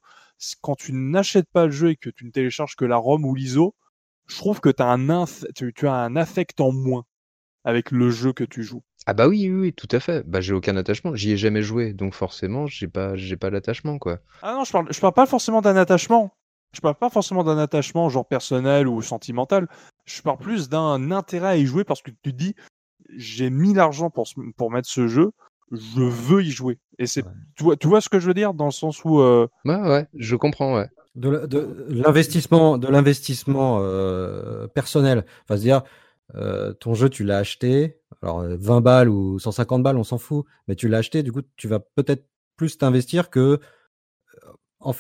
[0.62, 3.34] quand tu n'achètes pas le jeu et que tu ne télécharges que la ROM ou
[3.36, 3.76] l'ISO,
[4.28, 5.26] je trouve que as un
[5.56, 7.06] tu, tu, as un affect en moins
[7.64, 8.84] avec le jeu que tu joues.
[9.10, 10.28] Ah bah oui, oui, tout à fait.
[10.28, 13.98] Bah j'ai aucun attachement, j'y ai jamais joué, donc forcément j'ai pas, j'ai pas l'attachement
[14.00, 14.20] quoi.
[14.42, 16.34] Ah non, je parle, je parle pas forcément d'un attachement.
[16.74, 19.70] Je parle pas forcément d'un attachement genre personnel ou sentimental.
[20.04, 22.54] Je parle plus d'un intérêt à y jouer parce que tu te dis
[23.16, 24.28] j'ai mis l'argent pour,
[24.58, 25.32] pour mettre ce jeu,
[25.72, 26.78] je veux y jouer.
[27.00, 27.24] Et c'est,
[27.56, 28.54] tu, vois, tu vois ce que je veux dire?
[28.54, 29.22] Dans le sens où.
[29.22, 29.48] Euh...
[29.64, 30.90] Ouais, ouais, je comprends, ouais.
[31.16, 31.30] De,
[31.90, 35.26] l'investissement, de l'investissement euh, personnel.
[35.44, 35.82] Enfin, dire,
[36.36, 38.00] euh, ton jeu, tu l'as acheté.
[38.22, 40.46] Alors, 20 balles ou 150 balles, on s'en fout.
[40.68, 42.26] Mais tu l'as acheté, du coup, tu vas peut-être
[42.56, 43.60] plus t'investir que.
[44.80, 44.94] En,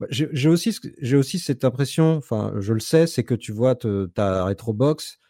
[0.00, 3.76] bah, j'ai aussi, j'ai aussi cette impression, enfin, je le sais, c'est que tu vois
[3.76, 5.20] ta Retrobox,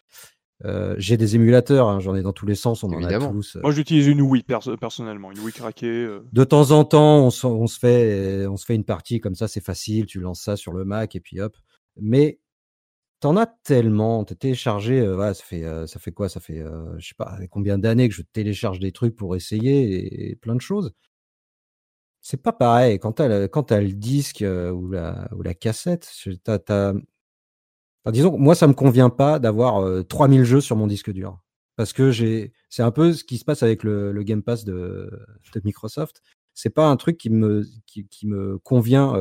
[0.63, 3.57] euh, j'ai des émulateurs, hein, j'en ai dans tous les sens, on en a tous.
[3.57, 3.59] Euh.
[3.61, 4.43] Moi, j'utilise une Wii
[4.79, 5.87] personnellement, une Wii craquée.
[5.87, 6.25] Euh.
[6.31, 9.35] De temps en temps, on se, on se, fait, on se fait une partie comme
[9.35, 11.55] ça, c'est facile, tu lances ça sur le Mac et puis hop.
[11.99, 12.39] Mais
[13.25, 16.29] t'en as tellement, t'es téléchargé, ça fait, ça fait quoi?
[16.29, 16.63] Ça fait,
[16.99, 20.61] je sais pas, combien d'années que je télécharge des trucs pour essayer et, plein de
[20.61, 20.93] choses?
[22.21, 26.07] C'est pas pareil quand t'as quand as le disque ou la, ou la cassette,
[26.43, 26.93] t'as
[28.11, 31.39] disons, moi, ça me convient pas d'avoir 3000 jeux sur mon disque dur.
[31.77, 35.09] Parce que j'ai, c'est un peu ce qui se passe avec le, Game Pass de,
[35.51, 36.21] de Microsoft.
[36.53, 39.15] C'est pas un truc qui me, qui, me convient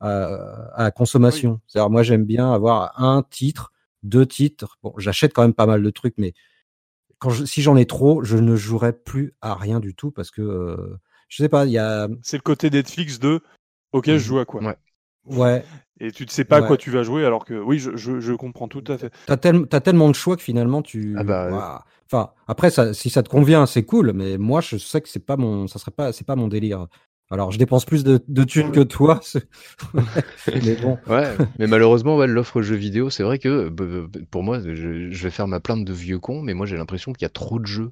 [0.00, 1.60] à, la consommation.
[1.66, 3.72] C'est-à-dire, moi, j'aime bien avoir un titre,
[4.02, 4.78] deux titres.
[4.82, 6.34] Bon, j'achète quand même pas mal de trucs, mais
[7.18, 10.98] quand si j'en ai trop, je ne jouerai plus à rien du tout parce que
[11.28, 12.08] je sais pas, il y a.
[12.22, 13.40] C'est le côté Netflix de
[13.92, 14.62] OK, je mmh joue à quoi?
[14.62, 14.76] Ouais.
[15.26, 15.64] Ouais.
[15.98, 18.32] Et tu ne sais pas à quoi tu vas jouer, alors que oui, je, je,
[18.34, 19.10] comprends tout à fait.
[19.26, 19.36] T'as
[19.72, 21.14] as tellement de choix que finalement tu.
[21.18, 25.00] Ah bah, Enfin, après, ça, si ça te convient, c'est cool, mais moi, je sais
[25.00, 26.86] que c'est pas mon, ça serait pas, c'est pas mon délire.
[27.30, 29.20] Alors, je dépense plus de, de thunes que toi,
[30.46, 30.96] mais bon.
[31.08, 33.68] Ouais, mais malheureusement, ouais, l'offre jeux vidéo, c'est vrai que
[34.30, 37.12] pour moi, je, je, vais faire ma plainte de vieux con, mais moi, j'ai l'impression
[37.12, 37.90] qu'il y a trop de jeux.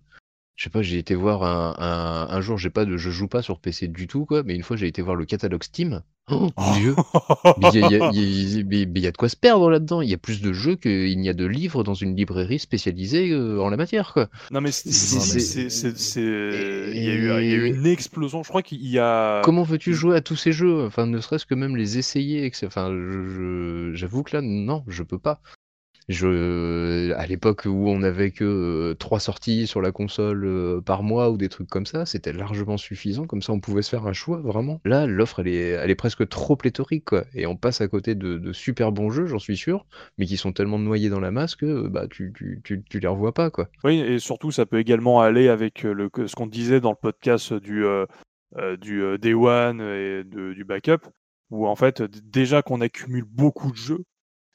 [0.57, 3.29] Je sais pas, j'ai été voir un, un, un jour, j'ai pas de, je joue
[3.29, 6.03] pas sur PC du tout, quoi, mais une fois, j'ai été voir le catalogue Steam.
[6.31, 6.49] Oh,
[6.79, 6.95] dieu!
[7.59, 10.01] Mais il y, a de quoi se perdre là-dedans.
[10.01, 13.31] Il y a plus de jeux qu'il n'y a de livres dans une librairie spécialisée
[13.31, 14.31] euh, en la matière, quoi.
[14.51, 14.89] Non, mais c'est.
[14.89, 18.43] Il y, a eu une explosion.
[18.43, 19.43] Je crois qu'il y a.
[19.45, 20.87] Comment veux-tu jouer à tous ces jeux?
[20.87, 22.51] Enfin, ne serait-ce que même les essayer.
[22.65, 22.89] Enfin,
[23.93, 25.43] j'avoue que là, non, je peux pas.
[26.09, 31.03] Je, à l'époque où on avait que euh, trois sorties sur la console euh, par
[31.03, 33.27] mois ou des trucs comme ça, c'était largement suffisant.
[33.27, 34.81] Comme ça, on pouvait se faire un choix, vraiment.
[34.85, 37.25] Là, l'offre, elle est, presque trop pléthorique, quoi.
[37.35, 39.87] Et on passe à côté de, super bons jeux, j'en suis sûr,
[40.19, 43.33] mais qui sont tellement noyés dans la masse que bah, tu, tu, tu, les revois
[43.33, 43.69] pas, quoi.
[43.83, 47.55] Oui, et surtout, ça peut également aller avec euh, ce qu'on disait dans le podcast
[47.55, 47.85] du,
[48.81, 51.09] du Day One et du backup,
[51.51, 54.05] où en fait, déjà qu'on accumule beaucoup de jeux,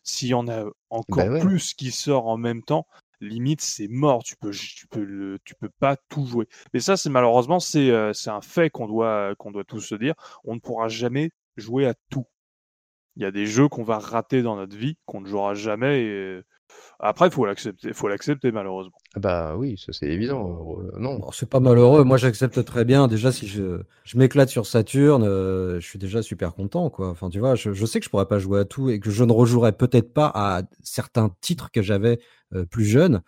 [0.09, 2.87] s'il y en a encore bah plus qui sort en même temps,
[3.21, 4.23] limite c'est mort.
[4.23, 6.47] Tu peux, tu peux, tu peux pas tout jouer.
[6.73, 9.95] Mais ça, c'est malheureusement c'est euh, c'est un fait qu'on doit qu'on doit tous se
[9.95, 10.15] dire.
[10.43, 12.25] On ne pourra jamais jouer à tout.
[13.15, 16.01] Il y a des jeux qu'on va rater dans notre vie, qu'on ne jouera jamais.
[16.01, 16.41] Et...
[16.99, 18.97] Après, il faut l'accepter, faut l'accepter malheureusement.
[19.15, 20.77] Ah bah oui, ça c'est évident.
[20.79, 22.03] Euh, non, c'est pas malheureux.
[22.03, 23.07] Moi, j'accepte très bien.
[23.07, 27.09] Déjà, si je, je m'éclate sur Saturne, euh, je suis déjà super content, quoi.
[27.09, 29.09] Enfin, tu vois, je, je, sais que je pourrais pas jouer à tout et que
[29.11, 32.19] je ne rejouerai peut-être pas à certains titres que j'avais
[32.53, 33.21] euh, plus jeune.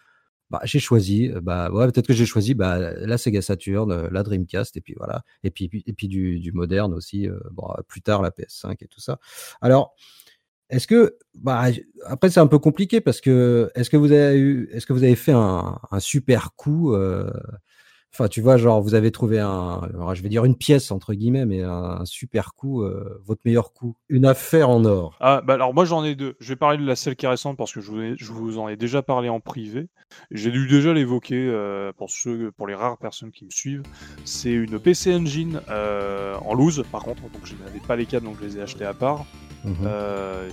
[0.49, 1.31] Bah, j'ai choisi.
[1.41, 5.23] Bah, ouais, peut-être que j'ai choisi bah, la Sega Saturn, la Dreamcast, et puis voilà.
[5.43, 7.29] Et puis, et puis du, du moderne aussi.
[7.51, 9.17] bon, plus tard la PS5 et tout ça.
[9.61, 9.95] Alors.
[10.72, 11.65] Est-ce que, bah,
[12.07, 15.03] après c'est un peu compliqué parce que est-ce que vous avez eu, est-ce que vous
[15.03, 17.30] avez fait un, super coup euh,
[18.13, 19.82] Enfin, tu vois, genre, vous avez trouvé un,
[20.13, 23.95] je vais dire une pièce entre guillemets, mais un, super coup, euh, votre meilleur coup,
[24.09, 25.15] une affaire en or?
[25.22, 26.36] Ah, bah alors moi j'en ai deux.
[26.39, 28.78] Je vais parler de la celle qui est récente parce que je vous, en ai
[28.78, 29.88] déjà parlé en privé.
[30.30, 33.84] J'ai dû déjà l'évoquer euh, pour ceux, pour les rares personnes qui me suivent.
[34.24, 38.38] C'est une PC Engine en loose, par contre, donc je n'avais pas les câbles, donc
[38.41, 39.26] je les ai achetés à part.
[39.64, 39.88] Mhm.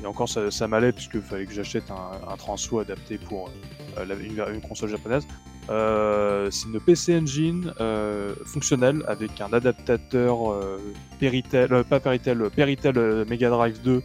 [0.03, 3.51] et encore, ça, ça m'allait puisqu'il fallait que j'achète un, un transfo adapté pour
[3.99, 5.27] une console japonaise.
[5.71, 10.79] Euh, c'est une PC Engine euh, fonctionnelle avec un adaptateur euh,
[11.21, 14.03] Peritel, pas Peritel, Peritel Mega Drive 2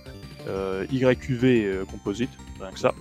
[0.91, 2.93] YQV composite, rien que ça,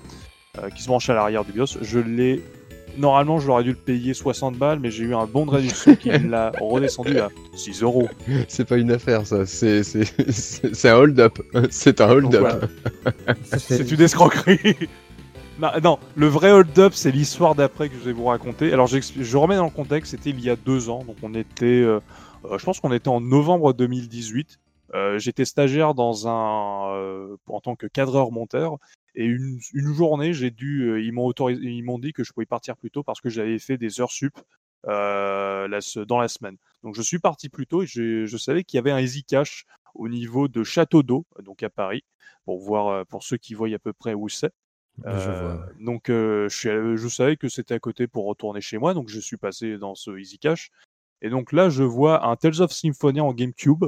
[0.77, 1.79] qui se branche à l'arrière du BIOS.
[1.83, 2.41] Je l'ai
[2.99, 5.95] Normalement, je l'aurais dû le payer 60 balles, mais j'ai eu un bon de réduction
[6.01, 8.09] qui l'a redescendu à 6 euros.
[8.49, 9.47] C'est pas une affaire, ça.
[9.47, 9.83] C'est
[10.85, 11.39] un hold-up.
[11.71, 12.71] C'est un hold-up.
[13.59, 14.89] C'est une escroquerie.
[15.59, 18.73] Bah, non, le vrai hold-up, c'est l'histoire d'après que je vais vous raconter.
[18.73, 21.67] Alors, je remets dans le contexte, c'était il y a deux ans, donc on était,
[21.67, 22.01] euh,
[22.45, 24.59] euh, je pense qu'on était en novembre 2018.
[24.95, 28.79] Euh, J'étais stagiaire dans un, euh, en tant que cadreur monteur,
[29.15, 32.33] et une, une journée, j'ai dû, euh, ils m'ont autorisé, ils m'ont dit que je
[32.33, 34.39] pouvais partir plus tôt parce que j'avais fait des heures sup
[34.87, 36.57] euh, la, dans la semaine.
[36.83, 39.25] Donc, je suis parti plus tôt et je, je savais qu'il y avait un easy
[39.25, 42.05] cash au niveau de Château d'eau, donc à Paris,
[42.45, 44.53] pour voir, pour ceux qui voient à peu près où c'est.
[45.07, 48.79] Euh, donc euh, je, suis allé- je savais que c'était à côté pour retourner chez
[48.79, 50.71] moi, donc je suis passé dans ce Easy Cash.
[51.23, 53.85] Et donc là, je vois un Tales of Symphonia en GameCube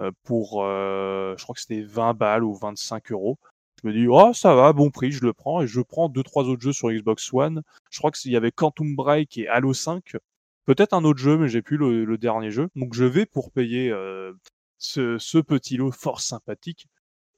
[0.00, 3.38] euh, pour, euh, je crois que c'était 20 balles ou 25 euros.
[3.82, 5.62] Je me dis, oh ça va, bon prix, je le prends.
[5.62, 7.62] Et je prends deux trois autres jeux sur Xbox One.
[7.90, 10.16] Je crois qu'il y avait Quantum Break et Halo 5.
[10.64, 12.68] Peut-être un autre jeu, mais j'ai plus le, dernier jeu.
[12.76, 14.32] Donc je vais pour payer euh,
[14.78, 16.86] ce, petit lot fort sympathique.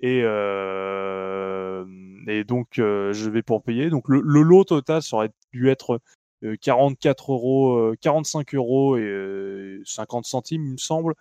[0.00, 1.84] Et, euh,
[2.26, 3.90] et donc euh, je vais pour payer.
[3.90, 6.00] Donc le, le lot total ça aurait dû être
[6.44, 11.14] euh, 44 euros, euh, 45 euros et euh, 50 centimes, il me semble.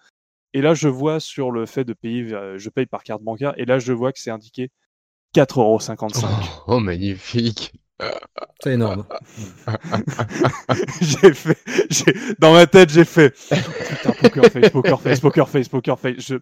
[0.53, 3.65] Et là, je vois sur le fait de payer, je paye par carte bancaire, et
[3.65, 4.69] là, je vois que c'est indiqué
[5.33, 5.79] 4,55 euros.
[6.67, 7.73] Oh, oh, magnifique.
[8.61, 9.05] C'est énorme.
[11.01, 11.57] j'ai fait,
[11.89, 13.33] j'ai- dans ma tête, j'ai fait,
[13.89, 16.15] putain, poker face, poker face, poker face, poker face.
[16.19, 16.35] Je,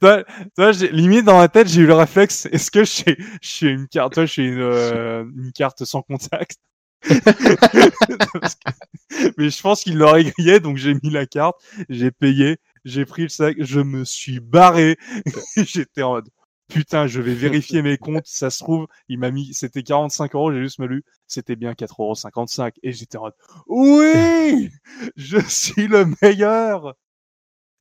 [0.00, 0.24] toi,
[0.56, 2.46] toi, j'ai, limite dans ma tête, j'ai eu le réflexe.
[2.50, 6.56] Est-ce que j'ai, j'ai une carte, toi, j'ai une, euh, une carte sans contact?
[7.02, 7.14] Que-
[9.38, 11.56] Mais je pense qu'il l'aurait grillé, donc j'ai mis la carte,
[11.88, 14.96] j'ai payé, j'ai pris le sac, je me suis barré.
[15.56, 16.28] J'étais en mode,
[16.70, 18.26] putain, je vais vérifier mes comptes.
[18.26, 21.72] Ça se trouve, il m'a mis, c'était 45 euros, j'ai juste me lu, c'était bien
[21.74, 22.70] 4,55 euros.
[22.82, 23.34] Et j'étais en mode,
[23.66, 24.70] oui,
[25.16, 26.94] je suis le meilleur.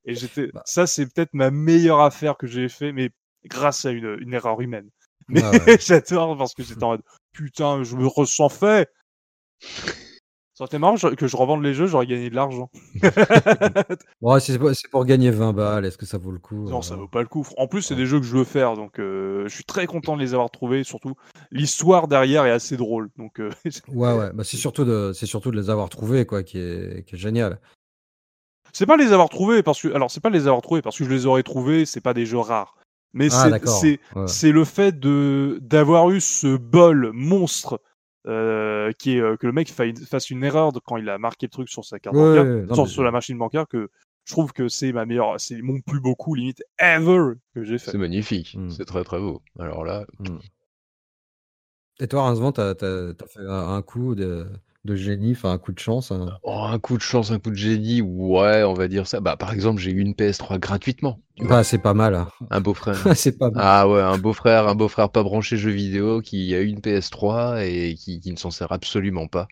[0.06, 0.64] Et j'étais, Bah.
[0.66, 3.12] ça, c'est peut-être ma meilleure affaire que j'ai fait, mais
[3.46, 4.90] grâce à une, une erreur humaine.
[5.28, 5.78] Mais Ah ouais.
[5.80, 8.90] j'adore parce que j'étais en mode, putain, je me ressens fait.
[10.68, 12.70] Ça marrant que je revende les jeux, j'aurais gagné de l'argent.
[14.22, 15.86] Bon, c'est pour, gagner 20 balles.
[15.86, 17.48] Est-ce que ça vaut le coup Non, euh, ça vaut pas le coup.
[17.58, 18.02] En plus, c'est Ouais.
[18.02, 20.52] des jeux que je veux faire, donc euh, je suis très content de les avoir
[20.52, 20.84] trouvés.
[20.84, 21.14] Surtout,
[21.52, 23.10] l'histoire derrière est assez drôle.
[23.18, 23.50] Donc, euh,
[23.88, 24.32] Ouais, ouais.
[24.34, 27.60] Bah, c'est surtout de, surtout de les avoir trouvés, quoi, qui est, qui est génial.
[28.74, 31.06] c'est pas les avoir trouvés parce que, alors c'est pas les avoir trouvés parce que
[31.06, 31.86] je les aurais trouvés.
[31.86, 32.76] C'est pas des jeux rares,
[33.14, 34.52] mais Ah, c'est Ouais.
[34.52, 37.80] le fait de d'avoir eu ce bol monstre
[38.28, 41.18] euh, qui est euh, que le mec fa- fasse une erreur de- quand il a
[41.18, 43.68] marqué le truc sur sa carte Ouais, bancaire, non, sur, mais- sur la machine bancaire
[43.68, 43.90] que
[44.26, 47.78] je trouve que c'est ma meilleure, c'est mon plus beau coup limite ever que j'ai
[47.80, 47.92] fait.
[47.92, 48.56] C'est magnifique.
[48.58, 48.70] Mm.
[48.70, 49.42] C'est très très beau.
[49.58, 50.06] Alors là,
[52.00, 54.48] Et toi, Rincevent, t'as, fait un, un coup de,
[54.86, 56.12] de génie, enfin un coup de chance.
[56.12, 56.38] hein?
[56.44, 59.20] oh, un coup de chance, un coup de génie, ouais, on va dire ça.
[59.20, 61.20] Bah, par exemple, j'ai eu une PS3 gratuitement.
[61.42, 62.16] Bah, c'est pas mal.
[62.16, 62.28] hein.
[62.50, 62.96] Un beau-frère.
[63.16, 63.64] c'est pas mal.
[63.64, 67.96] Ah ouais, un beau-frère, un beau-frère pas branché jeux vidéo qui a une PS3 et
[67.96, 69.48] qui, qui ne s'en sert absolument pas.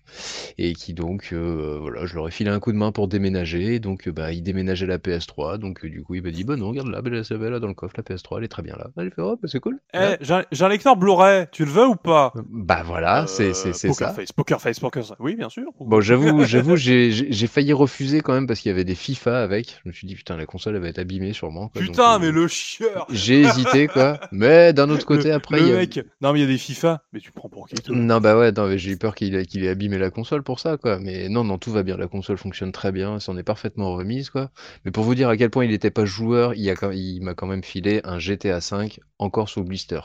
[0.57, 3.79] Et qui donc, euh, voilà, je leur ai filé un coup de main pour déménager.
[3.79, 5.57] Donc, euh, bah, il déménageait la PS3.
[5.57, 7.59] Donc, euh, du coup, il m'a dit, bah non, regarde là, belle, c'est belle, là
[7.59, 8.87] dans le coffre, la PS3, elle est très bien là.
[8.97, 9.79] J'ai fait, oh, bah c'est cool.
[9.93, 10.17] Eh, Voilà.
[10.51, 12.33] j'ai un- lecteur Blu-ray, tu le veux ou pas?
[12.49, 14.13] Bah voilà, c'est Euh, c'est- c'est Poker ça.
[14.13, 15.17] Face, Poker Face, Poker Face.
[15.19, 15.63] Oui, bien sûr.
[15.79, 18.95] Bon, j'avoue, j'avoue, j'ai j'ai- j'ai failli refuser quand même parce qu'il y avait des
[18.95, 19.79] FIFA avec.
[19.83, 21.71] Je me suis dit, putain, la console elle va être abîmée sûrement.
[21.77, 21.85] Quoi.
[21.87, 24.19] Putain, euh, mais le chieur J'ai hésité, quoi.
[24.31, 26.45] Mais d'un autre côté, Le- après, le il y a- mec, non mais il y
[26.45, 27.95] a des FIFA, mais tu prends pour qui toi?
[27.95, 30.77] Non, bah ouais, j'ai eu peur qu'il ait, qu'il ait abîmé la console pour ça,
[30.77, 30.99] quoi.
[30.99, 31.97] Mais non, non, tout va bien.
[31.97, 34.49] La console fonctionne très bien, elle s'en est parfaitement remise, quoi.
[34.85, 37.21] Mais pour vous dire à quel point il n'était pas joueur, il, a quand- il
[37.21, 39.99] m'a quand même filé un GTA V encore sous blister.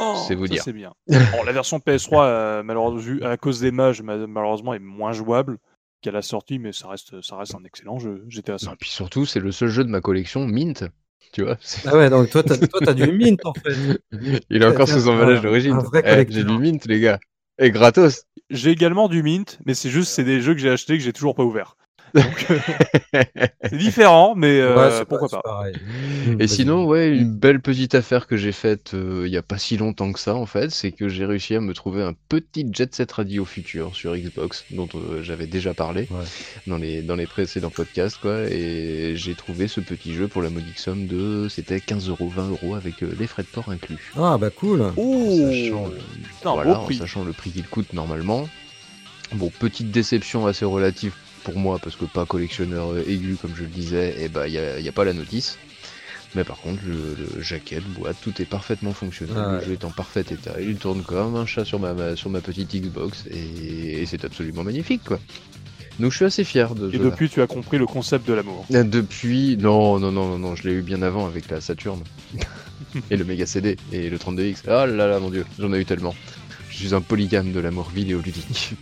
[0.00, 0.62] Oh, c'est vous dire.
[0.62, 0.92] C'est bien.
[1.08, 5.58] Bon, la version PS3, euh, malheureusement, à cause des mages, ma- malheureusement, est moins jouable
[6.02, 8.24] qu'à la sortie, mais ça reste, ça reste un excellent jeu.
[8.28, 8.76] GTA Et 5.
[8.78, 10.84] puis surtout, c'est le seul jeu de ma collection Mint.
[11.32, 14.00] Tu vois, Ah ouais, donc toi, t'as, toi, t'as du mint en fait.
[14.50, 15.78] il est encore sous emballage d'origine.
[16.04, 17.18] Eh, j'ai du Mint, les gars.
[17.58, 18.24] Et gratos.
[18.48, 21.12] J'ai également du Mint, mais c'est juste, c'est des jeux que j'ai achetés que j'ai
[21.12, 21.76] toujours pas ouverts.
[22.16, 22.20] Euh,
[23.64, 25.40] c'est différent, mais euh, Ouais, c'est pourquoi pas.
[25.42, 25.74] pareil.
[26.38, 29.58] Et sinon, ouais, une belle petite affaire que j'ai faite euh, il y a pas
[29.58, 32.66] si longtemps que ça, en fait, c'est que j'ai réussi à me trouver un petit
[32.72, 36.24] Jet Set Radio futur sur Xbox, dont euh, j'avais déjà parlé Ouais.
[36.66, 38.42] dans les dans les précédents podcasts, quoi.
[38.50, 42.50] Et j'ai trouvé ce petit jeu pour la modique somme de, c'était 15 euros, 20
[42.50, 44.12] euros avec euh, les frais de port inclus.
[44.16, 44.92] Ah bah cool.
[44.96, 45.90] Oh, Sachant
[46.36, 46.96] putain, voilà, en prix.
[46.96, 48.48] sachant le prix qu'il coûte normalement.
[49.34, 51.12] Bon, petite déception assez relative
[51.46, 54.82] pour moi, parce que pas collectionneur euh, aigu, comme je le disais, et bah, il
[54.82, 55.58] n'y a, pas la notice.
[56.34, 59.36] Mais par contre, le, le jaquette, boîte, tout est parfaitement fonctionnel.
[59.38, 60.60] Ah le jeu est en parfait état.
[60.60, 64.24] Il tourne comme un chat sur ma, ma- sur ma petite Xbox, et, et c'est
[64.24, 65.20] absolument magnifique, quoi.
[66.00, 68.66] Donc je suis assez fier de Et depuis, tu as compris le concept de l'amour.
[68.72, 72.02] Euh, Depuis, non, non, non, non, non, je l'ai eu bien avant avec la Saturn.
[73.10, 74.62] et le Mega CD, et le 32X.
[74.66, 76.14] Ah là là, mon dieu, j'en ai eu tellement.
[76.70, 78.72] Je suis un polygame de l'amour vidéoludique.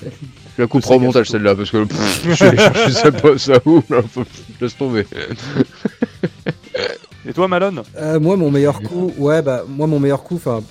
[0.56, 3.60] Je la couperai au montage celle-là parce que pff, je vais chercher ça, pas- ça
[3.66, 3.82] où
[4.60, 5.04] Laisse tomber.
[7.26, 7.82] Et toi, Malone?
[7.96, 10.62] Euh, moi, mon meilleur coup, ouais, bah, moi, mon meilleur coup, enfin,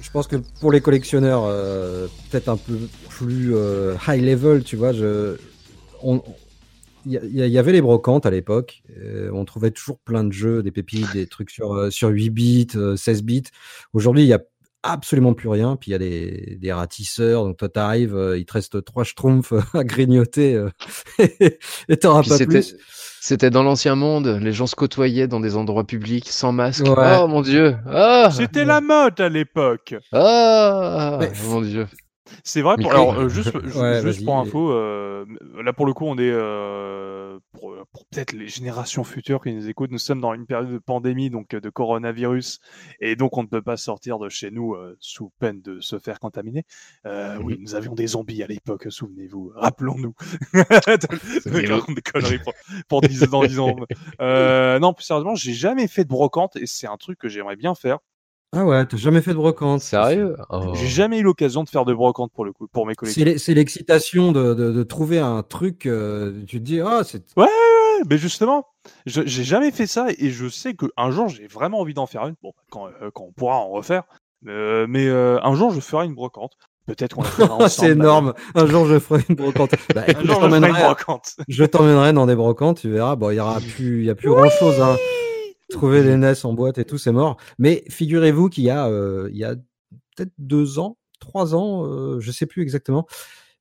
[0.00, 2.78] je pense que pour les collectionneurs, euh, peut-être un peu
[3.08, 5.36] plus euh, high level, tu vois, je,
[6.02, 6.22] on,
[7.06, 8.82] il y, avait les brocantes à l'époque.
[8.98, 12.30] euh, on trouvait toujours plein de jeux, des pépites, des trucs sur, euh, sur 8
[12.30, 13.42] bits, euh, 16 bits.
[13.92, 14.40] Aujourd'hui, il y a
[14.84, 15.74] absolument plus rien.
[15.76, 17.44] Puis il y a des, des ratisseurs.
[17.44, 20.70] Donc toi, t'arrives, euh, il te reste trois schtroumpfs à grignoter euh,
[21.88, 22.76] et t'auras pas c'était- plus.
[23.20, 26.84] C'était dans l'ancien monde, les gens se côtoyaient dans des endroits publics sans masque.
[26.84, 27.16] Ouais.
[27.22, 29.94] Oh mon dieu Ah C'était la mode à l'époque.
[30.12, 31.86] Ah Mais- Mon dieu
[32.42, 32.76] C'est vrai.
[32.80, 35.26] Pour, alors, euh, juste, Ouais, pour info, euh,
[35.62, 39.68] là pour le coup, on est euh, pour, pour peut-être les générations futures qui nous
[39.68, 39.90] écoutent.
[39.90, 42.60] Nous sommes dans une période de pandémie, donc de coronavirus,
[43.00, 45.98] et donc on ne peut pas sortir de chez nous euh, sous peine de se
[45.98, 46.64] faire contaminer.
[47.06, 47.44] Euh, Mhm.
[47.44, 48.86] Oui, nous avions des zombies à l'époque.
[48.88, 49.52] Souvenez-vous.
[49.54, 50.14] Rappelons-nous.
[51.94, 52.52] des conneries pour,
[52.88, 53.76] pour 10 dans 10 ans.
[54.20, 57.56] Euh, non, plus sérieusement, j'ai jamais fait de brocante et c'est un truc que j'aimerais
[57.56, 57.98] bien faire.
[58.54, 59.80] Ah ouais, t'as jamais fait de brocante.
[59.80, 60.36] Sérieux?
[60.50, 60.72] Oh.
[60.74, 63.24] J'ai jamais eu l'occasion de faire de brocante pour le coup, pour mes collections.
[63.24, 65.86] C'est l'e- c'est l'excitation de, de- de trouver un truc.
[65.86, 67.22] euh, tu te dis, ah, c'est.
[67.36, 67.46] Ouais,
[68.08, 68.66] mais justement,
[69.06, 72.34] j'ai jamais fait ça et je sais qu'un jour j'ai vraiment envie d'en faire une.
[72.42, 74.04] Bon, quand, euh, quand on pourra en refaire.
[74.46, 76.52] Euh, mais euh, un jour je ferai une brocante.
[76.86, 77.70] Peut-être qu'on la fera ensemble.
[77.70, 78.34] c'est énorme.
[78.54, 79.70] Un jour, je ferai une brocante.
[79.94, 81.36] Bah, Un jour je t'emmènerai- brocante.
[81.48, 83.16] je t'emmènerai dans des brocantes, tu verras.
[83.16, 84.78] Bon, il y aura plus, il y a plus grand chose.
[84.82, 84.96] Hein.
[85.70, 87.38] Trouver les NES en boîte et tout, c'est mort.
[87.58, 89.54] Mais figurez-vous qu'il y a, euh, il y a
[90.16, 93.06] peut-être deux ans, trois ans, euh, je sais plus exactement.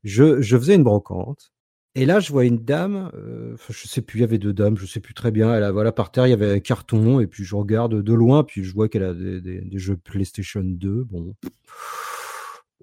[0.04, 1.52] Je, je faisais une brocante.
[1.96, 4.76] Et là, je vois une dame, euh, je sais plus, il y avait deux dames,
[4.78, 5.54] je sais plus très bien.
[5.54, 8.14] Elle a, voilà, par terre, il y avait un carton, et puis je regarde de
[8.14, 11.04] loin, puis je vois qu'elle a des, des- des jeux PlayStation 2.
[11.04, 11.36] Bon,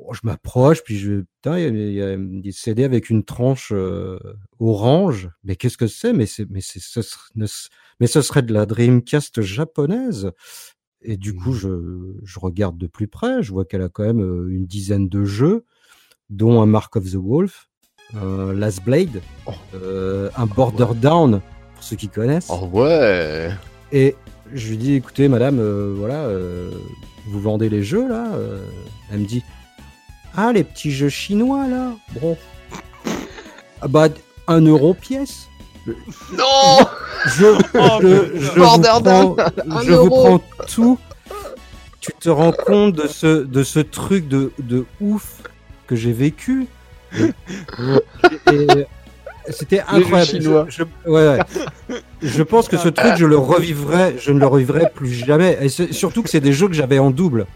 [0.03, 3.11] Bon, je m'approche, puis je, putain, il y a, il y a des CD avec
[3.11, 4.19] une tranche euh,
[4.59, 5.29] orange.
[5.45, 6.13] Mais qu'est-ce que c'est?
[6.15, 7.01] Mais c'est, mais c'est, ce
[8.01, 10.31] mais ce serait de la Dreamcast japonaise.
[11.03, 13.43] Et du coup, je, je regarde de plus près.
[13.43, 15.65] Je vois qu'elle a quand même euh, une dizaine de jeux,
[16.31, 17.69] dont un Mark of the Wolf,
[18.15, 19.53] un Last Blade, Oh.
[19.75, 21.41] euh, un Border Down,
[21.75, 22.49] pour ceux qui connaissent.
[22.51, 23.51] Oh ouais
[23.93, 24.15] Et
[24.55, 26.27] je lui dis, écoutez, madame, euh, voilà,
[27.27, 28.33] vous vendez les jeux là
[29.13, 29.43] Elle me dit,
[30.37, 32.37] ah, les petits jeux chinois là Bon.
[33.83, 34.09] Ah bah,
[34.47, 35.49] un euro pièce.
[35.87, 36.45] Non
[37.27, 40.99] Je, Oh, je, je vous prends, je vous tout.
[42.01, 45.43] Tu te rends compte de ce, de ce truc de, de ouf
[45.87, 46.67] que j'ai vécu?
[49.49, 50.31] C'était incroyable.
[50.41, 51.39] Je, je- ouais,
[51.89, 51.97] ouais.
[52.23, 55.59] Je pense que ce truc, je le revivrai, je ne le revivrai plus jamais.
[55.63, 57.47] Et surtout que c'est des jeux que j'avais en double.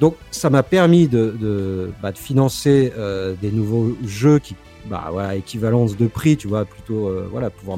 [0.00, 5.08] Donc ça m'a permis de, de, bah, de financer euh, des nouveaux jeux qui, bah
[5.12, 7.76] voilà, équivalence de prix, tu vois, plutôt euh, voilà, pouvoir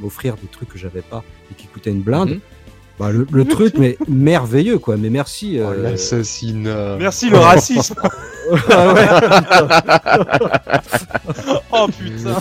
[0.00, 2.30] m'offrir des trucs que j'avais pas et qui coûtaient une blinde.
[2.30, 2.40] Mhm.
[2.98, 4.96] Bah, le, le truc, mais merveilleux quoi.
[4.96, 5.58] Mais merci.
[5.60, 7.94] Oh, euh, L'assassinat Merci le racisme.
[8.70, 9.08] ah ouais.
[11.72, 12.38] oh putain.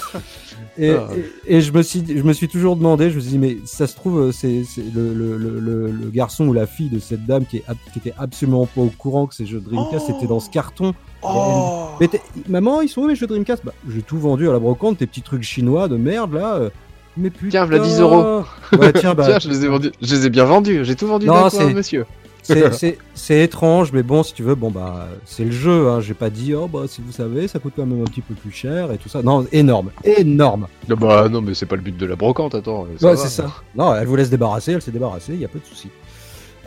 [0.77, 1.07] Et, Ah.
[1.47, 3.57] et, et je, me suis, je me suis toujours demandé, je me suis dit, mais
[3.65, 4.63] ça se trouve, euh, c'est
[4.95, 7.77] le, le, le, le- le garçon ou la fille de cette dame qui, est, ab-
[7.93, 10.13] qui était absolument pas au courant que ces jeux Dreamcast Oh.
[10.17, 10.93] étaient dans ce carton.
[11.21, 11.85] Oh.
[11.99, 12.09] Mais
[12.49, 13.63] maman, ils sont où mes jeux Dreamcast?
[13.63, 16.55] Bah, J'ai tout vendu à la brocante, tes petits trucs chinois de merde là.
[16.55, 16.69] euh.
[17.15, 17.49] Mais putain.
[17.49, 18.43] Tiens, v'là 10 euros.
[18.79, 19.91] Ouais, tiens, bah, Tiens, je les ai vendus.
[20.01, 20.83] Je les ai bien vendus.
[20.83, 22.05] J'ai tout vendu Non, d'un hein, monsieur.
[23.15, 25.89] c'est- étrange, mais bon, si tu veux, bon bah, c'est le jeu.
[25.89, 26.01] Hein.
[26.01, 28.33] J'ai pas dit, oh bah, si vous savez, ça coûte quand même un petit peu
[28.33, 29.21] plus cher et tout ça.
[29.21, 30.67] Non, énorme, énorme.
[30.89, 32.85] Non, bah non, mais c'est pas le but de la brocante, attends.
[32.97, 33.21] ça Ouais, va.
[33.21, 33.51] c'est ça.
[33.75, 35.89] Non, elle voulait se débarrasser, elle s'est débarrassée, il n'y a pas de souci.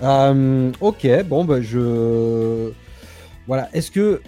[0.03, 2.70] Euh, ok, bon, bah, je.
[3.47, 4.20] Voilà, est-ce que.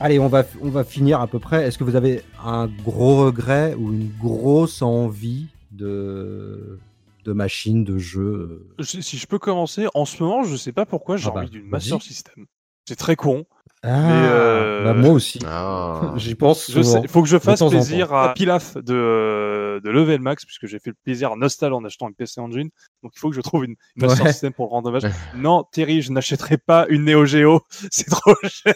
[0.00, 1.64] Allez, on va, on va finir à peu près.
[1.66, 6.78] Est-ce que vous avez un gros regret ou une grosse envie de,
[7.24, 10.86] de machine, de jeu Je- Si je peux commencer, en ce moment, je sais pas
[10.86, 11.68] pourquoi j'ai Ah bah, envie d'une.
[11.68, 12.46] Master System.
[12.88, 13.46] C'est très con.
[13.84, 15.40] Ah, euh, bah, moi aussi.
[15.44, 16.12] Ah.
[16.16, 20.66] J'y pense sais, faut que je fasse plaisir à Pilaf de, de Level Max, puisque
[20.66, 22.70] j'ai fait le plaisir à Nostal en achetant une PC Engine.
[23.02, 24.30] Donc il faut que je trouve une, une Master Ouais.
[24.32, 25.02] System pour le rendre hommage.
[25.36, 27.60] non, Terry, je n'achèterai pas une Neo Geo.
[27.90, 28.74] C'est trop cher.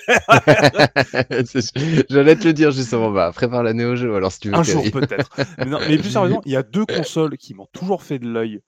[2.10, 3.10] J'allais te le dire justement.
[3.10, 4.56] Bah, prépare la Neo Geo alors si tu veux.
[4.56, 5.30] Un jour peut-être.
[5.58, 8.28] Mais, non, mais plus sérieusement, il y a deux consoles qui m'ont toujours fait de
[8.28, 8.60] l'œil.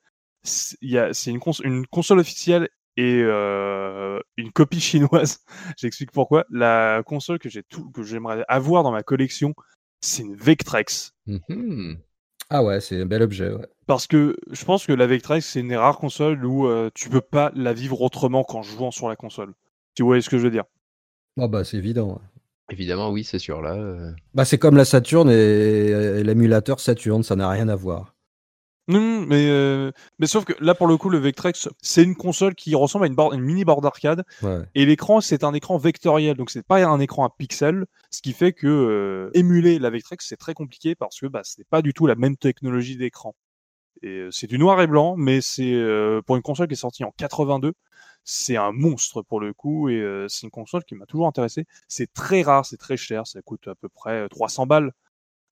[0.42, 2.68] C'est il y a- c'est une, cons- une console officielle
[2.98, 5.38] et euh, une copie chinoise.
[5.78, 6.44] J'explique pourquoi.
[6.50, 9.54] La console que j'ai tout que j'aimerais avoir dans ma collection,
[10.00, 11.14] c'est une Vectrex.
[11.26, 11.98] Mhm.
[12.50, 13.52] Ah ouais, c'est un bel objet.
[13.52, 13.66] Ouais.
[13.86, 17.08] Parce que je pense que la Vectrex, c'est une des rares consoles où euh, tu
[17.08, 19.54] peux pas la vivre autrement qu'en jouant sur la console.
[19.94, 20.64] Tu vois ce que je veux dire?
[21.36, 22.20] Oh bah c'est évident.
[22.68, 23.62] Évidemment, oui, c'est sûr.
[23.62, 24.10] Là, euh.
[24.34, 28.16] Bah c'est comme la Saturn et, et l'émulateur Saturn, ça n'a rien à voir.
[28.88, 32.54] Non, mais, euh, mais sauf que là, pour le coup, le Vectrex, c'est une console
[32.54, 34.24] qui ressemble à une, board- une mini board d'arcade.
[34.42, 34.60] Ouais.
[34.74, 36.36] Et l'écran, c'est un écran vectoriel.
[36.36, 37.84] Donc, c'est pas un écran à pixels.
[38.10, 41.60] Ce qui fait que euh, émuler la Vectrex, c'est très compliqué parce que bah, ce
[41.60, 43.34] n'est pas du tout la même technologie d'écran.
[44.02, 46.76] Et euh, c'est du noir et blanc, mais c'est euh, pour une console qui est
[46.76, 47.74] sortie en 82.
[48.24, 51.66] C'est un monstre pour le coup et euh, c'est une console qui m'a toujours intéressé.
[51.88, 54.92] C'est très rare, c'est très cher, ça coûte à peu près euh, 300 balles,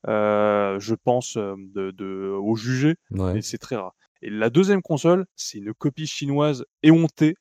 [0.04, 3.34] je pense, euh, de, de, au jugé Ouais.
[3.34, 3.94] mais c'est très rare.
[4.22, 7.36] Et la deuxième console, c'est une copie chinoise éhontée.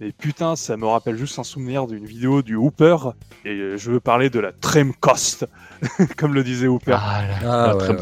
[0.00, 2.96] Et putain, ça me rappelle juste un souvenir d'une vidéo du Hooper.
[3.44, 5.46] Et euh, je veux parler de la Tremcost,
[6.16, 6.96] comme le disait Hooper.
[7.00, 7.96] Ah, la, Ah, la ouais,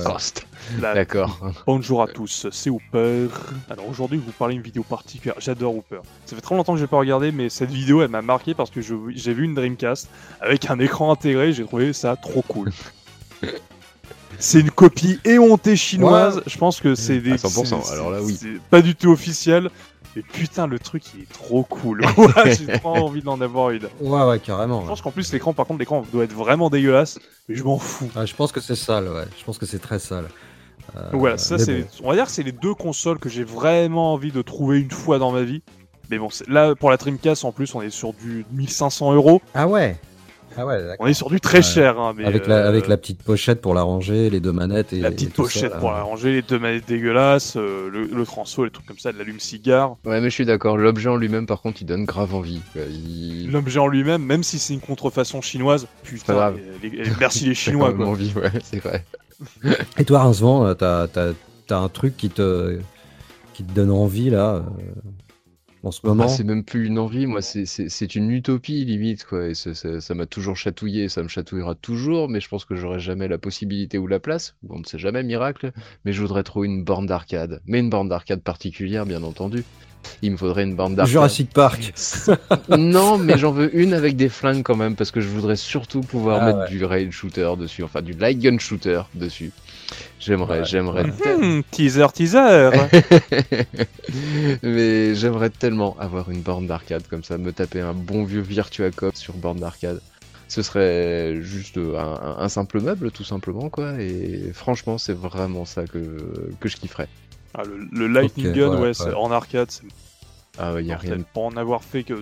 [0.94, 1.40] D'accord.
[1.66, 3.28] Bonjour à tous, c'est Hooper.
[3.68, 5.36] Alors aujourd'hui, je vous parler d'une vidéo particulière.
[5.38, 6.00] J'adore Hooper.
[6.26, 8.54] Ça fait trop longtemps que je n'ai pas regardé, mais cette vidéo, elle m'a marqué
[8.54, 10.08] parce que j'ai vu une Dreamcast
[10.40, 11.52] avec un écran intégré.
[11.52, 12.70] J'ai trouvé ça trop cool.
[14.38, 16.42] C'est une copie éhontée chinoise.
[16.46, 17.32] Je pense que c'est des.
[17.32, 18.38] À 100%, c'est- alors là, oui.
[18.40, 19.68] C'est pas du tout officiel.
[20.16, 22.02] Mais putain, le truc, il est trop cool.
[22.16, 23.84] Ouais, J'ai trop envie d'en avoir une.
[24.00, 24.78] Ouais, ouais, carrément.
[24.78, 24.88] Je ouais.
[24.88, 27.18] pense qu'en plus, l'écran, par contre, l'écran doit être vraiment dégueulasse.
[27.48, 28.10] Mais je m'en fous.
[28.16, 29.24] Ah, je pense que c'est sale, ouais.
[29.38, 30.28] Je pense que c'est très sale.
[30.96, 31.86] Euh, voilà, ça c'est, bon.
[32.04, 34.90] on va dire que c'est les deux consoles que j'ai vraiment envie de trouver une
[34.90, 35.62] fois dans ma vie.
[36.10, 39.40] Mais bon, c'est- là pour la Dreamcast en plus, on est sur du 1500 euros.
[39.54, 39.96] Ah ouais
[40.62, 40.96] Ah ouais.
[40.98, 41.62] On est sur du très Ouais.
[41.62, 41.98] cher.
[41.98, 44.92] Hein, mais, Avec, la, euh, avec la petite pochette pour la ranger, les deux manettes
[44.92, 48.04] et la et petite tout pochette pour la ranger, les deux manettes dégueulasses, euh, le,
[48.04, 49.96] le transfo, les trucs comme ça, de l'allume-cigare.
[50.04, 50.76] Ouais, mais je suis d'accord.
[50.76, 52.60] L'objet en lui-même, par contre, il donne grave envie.
[52.76, 53.50] Il...
[53.50, 56.58] L'objet en lui-même, même si c'est une contrefaçon chinoise, putain, grave.
[56.82, 58.06] les- les- merci les Chinois quoi.
[58.06, 59.04] envie, ouais, c'est vrai.
[59.98, 61.30] Et toi, Rincevent, euh, t'as, t'as,
[61.66, 62.78] t'as un truc qui te,
[63.54, 64.60] qui te donne envie, là, euh,
[65.82, 69.46] en ce moment Ah, c'est même plus une envie, moi, c'est- une utopie limite, quoi.
[69.48, 73.28] Et ça m'a toujours chatouillé, ça me chatouillera toujours, mais je pense que j'aurai jamais
[73.28, 74.54] la possibilité ou la place.
[74.68, 75.72] On ne sait jamais, miracle.
[76.04, 77.60] Mais je voudrais trop une borne d'arcade.
[77.66, 79.64] Mais une borne d'arcade particulière, bien entendu.
[80.22, 81.12] Il me faudrait une borne d'arcade.
[81.12, 81.92] Jurassic Park
[82.70, 86.00] non, mais j'en veux une avec des flingues quand même, parce que je voudrais surtout
[86.00, 86.68] pouvoir Ah mettre ouais.
[86.70, 89.50] du rail shooter dessus, enfin du light gun shooter dessus.
[90.18, 90.64] J'aimerais, Ouais.
[90.64, 92.70] j'aimerais Hmm, teaser, teaser.
[94.62, 98.90] Mais j'aimerais tellement avoir une borne d'arcade comme ça, me taper un bon vieux Virtua
[98.90, 100.00] Cop sur borne d'arcade.
[100.48, 103.92] Ce serait juste un, simple meuble, tout simplement, quoi.
[104.00, 105.98] Et franchement, c'est vraiment ça que,
[106.58, 107.08] que je kifferais.
[107.54, 109.14] Ah, le, le Lightning Gun, ouais, ouais, c'est- ouais.
[109.14, 109.84] en arcade, c'est
[110.58, 111.18] Ah ouais, y a rien.
[111.32, 112.14] Pour en avoir fait que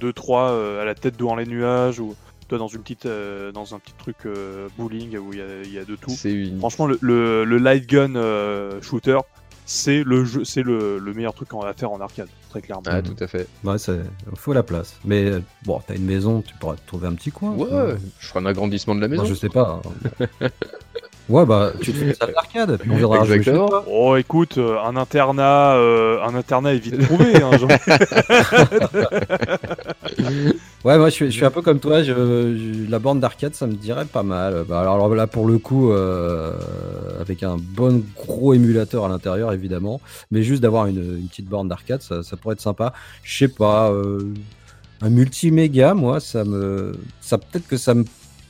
[0.00, 2.14] 2-3 à la tête devant les nuages ou
[2.48, 5.62] toi dans une petite euh, dans un petit truc euh, bowling où il y a,
[5.64, 6.10] il y a de tout.
[6.24, 6.58] Une.
[6.58, 9.18] Franchement, le, le, le light gun euh, shooter,
[9.64, 12.84] c'est le jeu, c'est le, le meilleur truc qu'on va faire en arcade, très clairement.
[12.86, 13.48] Ah, tout à fait.
[13.64, 14.00] Ouais, c'est,
[14.36, 14.98] faut la place.
[15.04, 17.50] Mais euh, bon, t'as une maison, tu pourras te trouver un petit coin.
[17.52, 19.22] Ouais, je ferai un agrandissement de la maison.
[19.24, 19.82] moi, je sais pas.
[20.20, 20.26] hein.
[21.28, 23.68] ouais, bah, tu te fais une salle d'arcade, puis on jouer chez Exactement.
[23.68, 23.84] toi.
[23.90, 27.36] Oh, écoute, euh, un internat, euh, un internat est vite trouvé.
[27.42, 27.70] hein, genre.
[30.84, 32.02] Ouais, moi je suis, je suis un peu comme toi.
[32.04, 34.64] Je, je- la borne d'arcade, ça me dirait pas mal.
[34.68, 36.52] Bah, alors là, pour le coup, euh,
[37.20, 40.00] avec un bon gros émulateur à l'intérieur, évidemment,
[40.30, 42.92] mais juste d'avoir une, une petite borne d'arcade, ça, ça pourrait être sympa.
[43.24, 44.32] Je sais pas, euh,
[45.02, 48.04] un multiméga, moi, ça me, ça peut-être que ça me,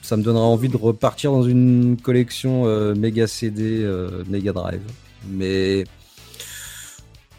[0.07, 4.83] ça me donnera envie de repartir dans une collection euh, méga CD, euh, Mega Drive.
[5.29, 5.83] Mais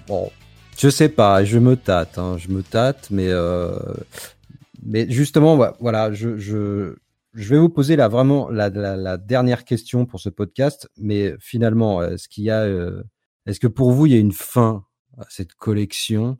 [0.05, 0.29] bon,
[0.77, 3.79] je sais pas, je me tâte, hein, je me tâte, mais euh,
[4.83, 6.95] mais justement, voilà, je, je,
[7.33, 10.89] je vais vous poser là vraiment la, dernière question pour ce podcast.
[10.97, 13.01] Mais finalement, est-ce qu'il y a, euh,
[13.45, 14.83] est-ce que pour vous, il y a une fin
[15.17, 16.37] à cette collection?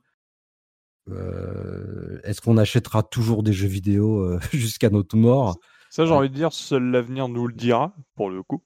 [1.10, 5.58] Euh, Est-ce qu'on achètera toujours des jeux vidéo euh, jusqu'à notre mort?
[5.98, 8.62] Ça, j'ai envie de dire, seul l'avenir nous le dira, pour le coup.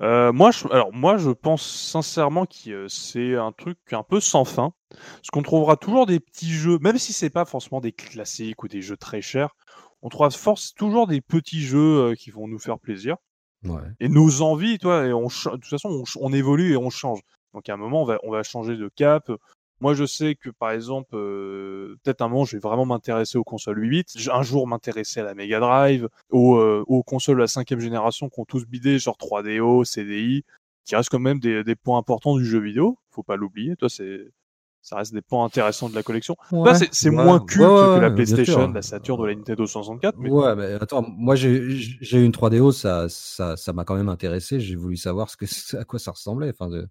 [0.00, 4.20] Euh, moi, je, alors moi, je pense sincèrement que euh, c'est un truc un peu
[4.20, 7.90] sans fin, parce qu'on trouvera toujours des petits jeux, même si c'est pas forcément des
[7.90, 9.56] classiques ou des jeux très chers,
[10.02, 13.16] on trouvera force toujours des petits jeux euh, qui vont nous faire plaisir.
[13.64, 13.82] Ouais.
[13.98, 17.18] Et nos envies, toi, et on, de toute façon, on, on évolue et on change.
[17.54, 19.32] Donc à un moment, on va, on va changer de cap.
[19.80, 23.44] Moi, je sais que par exemple, euh, peut-être un moment, je vais vraiment m'intéresser aux
[23.44, 24.28] consoles 8 bits.
[24.32, 28.28] Un jour, m'intéresser à la Mega Drive, aux, euh, aux consoles de la cinquième génération
[28.28, 30.44] qui ont tous bidé, genre 3DO, CDI,
[30.84, 32.98] qui restent quand même des, des points importants du jeu vidéo.
[33.10, 33.76] Faut pas l'oublier.
[33.76, 34.30] Toi, c'est
[34.80, 36.34] ça reste des points intéressants de la collection.
[36.50, 37.22] Bah, c'est c'est Ouais.
[37.24, 38.10] moins culte Ouais, ouais, que la.
[38.10, 40.16] PlayStation, la Saturn ou la Nintendo 64.
[40.18, 43.96] Mais Ouais, mais attends, moi j'ai j'ai eu une 3DO, ça ça ça m'a quand
[43.96, 44.60] même intéressé.
[44.60, 45.44] J'ai voulu savoir ce que
[45.78, 46.50] à quoi ça ressemblait.
[46.50, 46.88] Enfin, de-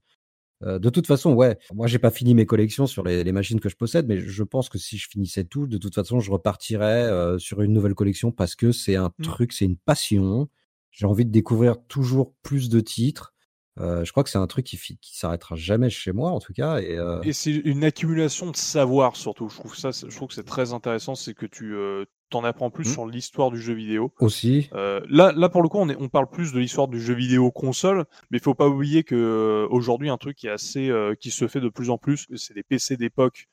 [0.64, 3.60] Euh, de toute façon, ouais, moi j'ai pas fini mes collections sur les, les, machines
[3.60, 6.32] que je possède, mais je pense que si je finissais tout, de toute façon, je
[6.32, 9.24] repartirais euh, sur une nouvelle collection parce que c'est un mmh.
[9.24, 10.50] truc, c'est une passion.
[10.92, 13.36] J'ai envie de découvrir toujours plus de titres.
[13.80, 16.54] Euh, je crois que c'est un truc qui, qui s'arrêtera jamais chez moi, en tout
[16.54, 16.80] cas.
[16.80, 17.22] Et, euh...
[17.22, 19.50] et c'est une accumulation de savoir surtout.
[19.50, 22.70] Je trouve ça, je trouve que c'est très intéressant, c'est que tu euh, t'en apprends
[22.70, 22.94] plus mmh.
[22.94, 24.14] sur l'histoire du jeu vidéo.
[24.20, 24.70] Aussi.
[24.74, 27.14] Euh, là, là pour le coup, on, est, on parle plus de l'histoire du jeu
[27.14, 30.90] vidéo console, mais il faut pas oublier que euh, aujourd'hui, un truc qui est assez,
[30.90, 33.48] euh, qui se fait de plus en plus, c'est des PC d'époque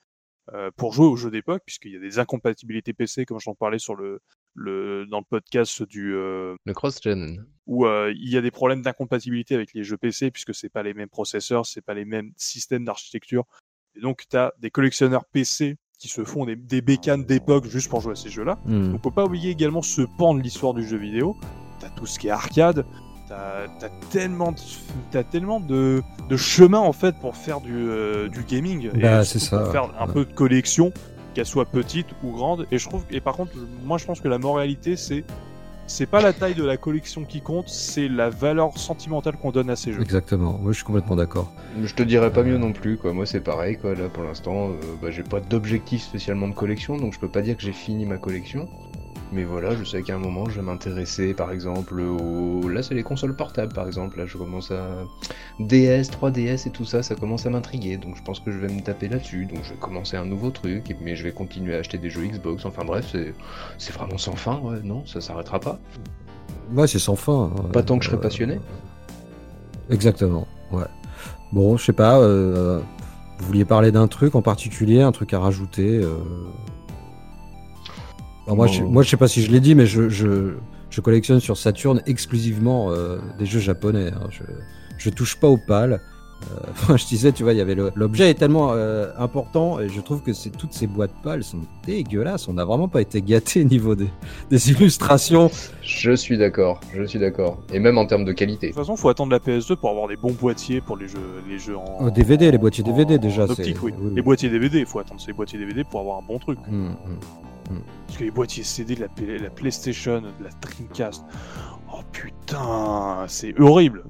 [0.52, 3.78] euh, pour jouer aux jeux d'époque, puisqu'il y a des incompatibilités PC, comme j'en parlais
[3.78, 4.20] sur le,
[4.52, 8.82] le, dans le podcast du euh, le cross-gen où euh, il y a des problèmes
[8.82, 12.32] d'incompatibilité avec les jeux PC puisque c'est pas les mêmes processeurs, c'est pas les mêmes
[12.36, 13.44] systèmes d'architecture.
[13.96, 17.88] Et donc tu as des collectionneurs PC qui se font des, des bécanes d'époque juste
[17.88, 18.58] pour jouer à ces jeux-là.
[18.66, 18.92] Mm.
[18.92, 21.34] Donc faut pas oublier également ce pan de l'histoire du jeu vidéo.
[21.80, 22.84] T'as tout ce qui est arcade,
[23.26, 28.28] t'as as tellement de, as tellement de, de chemin en fait pour faire du, euh,
[28.28, 29.58] du gaming bah, ça.
[29.60, 30.92] pour faire un peu de collection
[31.32, 33.52] qu'elle soit petite ou grande et je trouve et par contre
[33.82, 35.24] moi je pense que la moralité c'est
[35.86, 39.70] c'est pas la taille de la collection qui compte, c'est la valeur sentimentale qu'on donne
[39.70, 40.00] à ces jeux.
[40.00, 41.52] Exactement, moi je suis complètement d'accord.
[41.82, 43.12] Je te dirais pas mieux non plus, quoi.
[43.12, 43.94] Moi c'est pareil, quoi.
[43.94, 44.72] Là pour l'instant, euh,
[45.02, 48.06] bah, j'ai pas d'objectif spécialement de collection, donc je peux pas dire que j'ai fini
[48.06, 48.68] ma collection.
[49.32, 52.68] Mais voilà, je sais qu'à un moment, je vais m'intéresser, par exemple, aux...
[52.68, 54.18] Là, c'est les consoles portables, par exemple.
[54.18, 55.04] Là, je commence à...
[55.58, 57.96] DS, 3DS et tout ça, ça commence à m'intriguer.
[57.96, 59.46] Donc, je pense que je vais me taper là-dessus.
[59.46, 60.94] Donc, je vais commencer un nouveau truc.
[61.02, 62.64] Mais je vais continuer à acheter des jeux Xbox.
[62.64, 63.14] Enfin, bref,
[63.78, 64.80] c'est vraiment sans fin, ouais.
[64.84, 65.78] Non, ça s'arrêtera pas.
[66.72, 67.50] Ouais, c'est sans fin.
[67.72, 68.60] Pas tant que je serai passionné.
[69.90, 70.84] Exactement, ouais.
[71.52, 72.20] Bon, je sais pas...
[72.20, 72.80] Euh...
[73.38, 76.14] Vous vouliez parler d'un truc en particulier, un truc à rajouter euh...
[78.46, 78.72] Alors moi, bon.
[78.72, 80.54] je, moi, je sais pas si je l'ai dit, mais je, je,
[80.90, 84.10] je, collectionne sur Saturn exclusivement euh, des jeux japonais.
[84.14, 84.28] Hein.
[84.30, 84.42] Je,
[84.98, 86.00] je touche pas aux pales.
[86.90, 90.00] Euh, je disais, tu vois, il y avait l'objet est tellement euh, important et je
[90.00, 92.48] trouve que toutes ces boîtes pâles sont dégueulasses.
[92.48, 94.08] On n'a vraiment pas été gâté au niveau des,
[94.50, 95.50] des, illustrations.
[95.82, 97.58] Je suis d'accord, je suis d'accord.
[97.72, 98.68] Et même en termes de qualité.
[98.68, 101.42] De toute façon, faut attendre la PS2 pour avoir des bons boîtiers pour les jeux,
[101.48, 101.98] les jeux en.
[102.00, 103.44] Oh, DVD, les boîtiers DVD en, déjà.
[103.44, 103.92] En optique, oui.
[103.98, 104.12] oui.
[104.14, 106.58] Les boîtiers DVD, il faut attendre ces boîtiers DVD pour avoir un bon truc.
[106.68, 106.94] Mmh, mmh.
[108.06, 111.24] Parce que les boîtiers CD de la, la, PlayStation, de la Dreamcast,
[111.92, 114.04] oh putain, c'est horrible.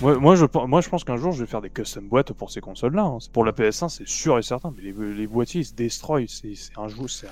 [0.00, 3.02] Moi, je, pense qu'un jour, je vais faire des custom boîtes pour ces consoles-là.
[3.02, 3.18] Hein.
[3.32, 4.72] Pour la PS1, c'est sûr et certain.
[4.76, 6.26] Mais les, boîtiers, ils se destroy.
[6.28, 7.26] C'est un jeu, c'est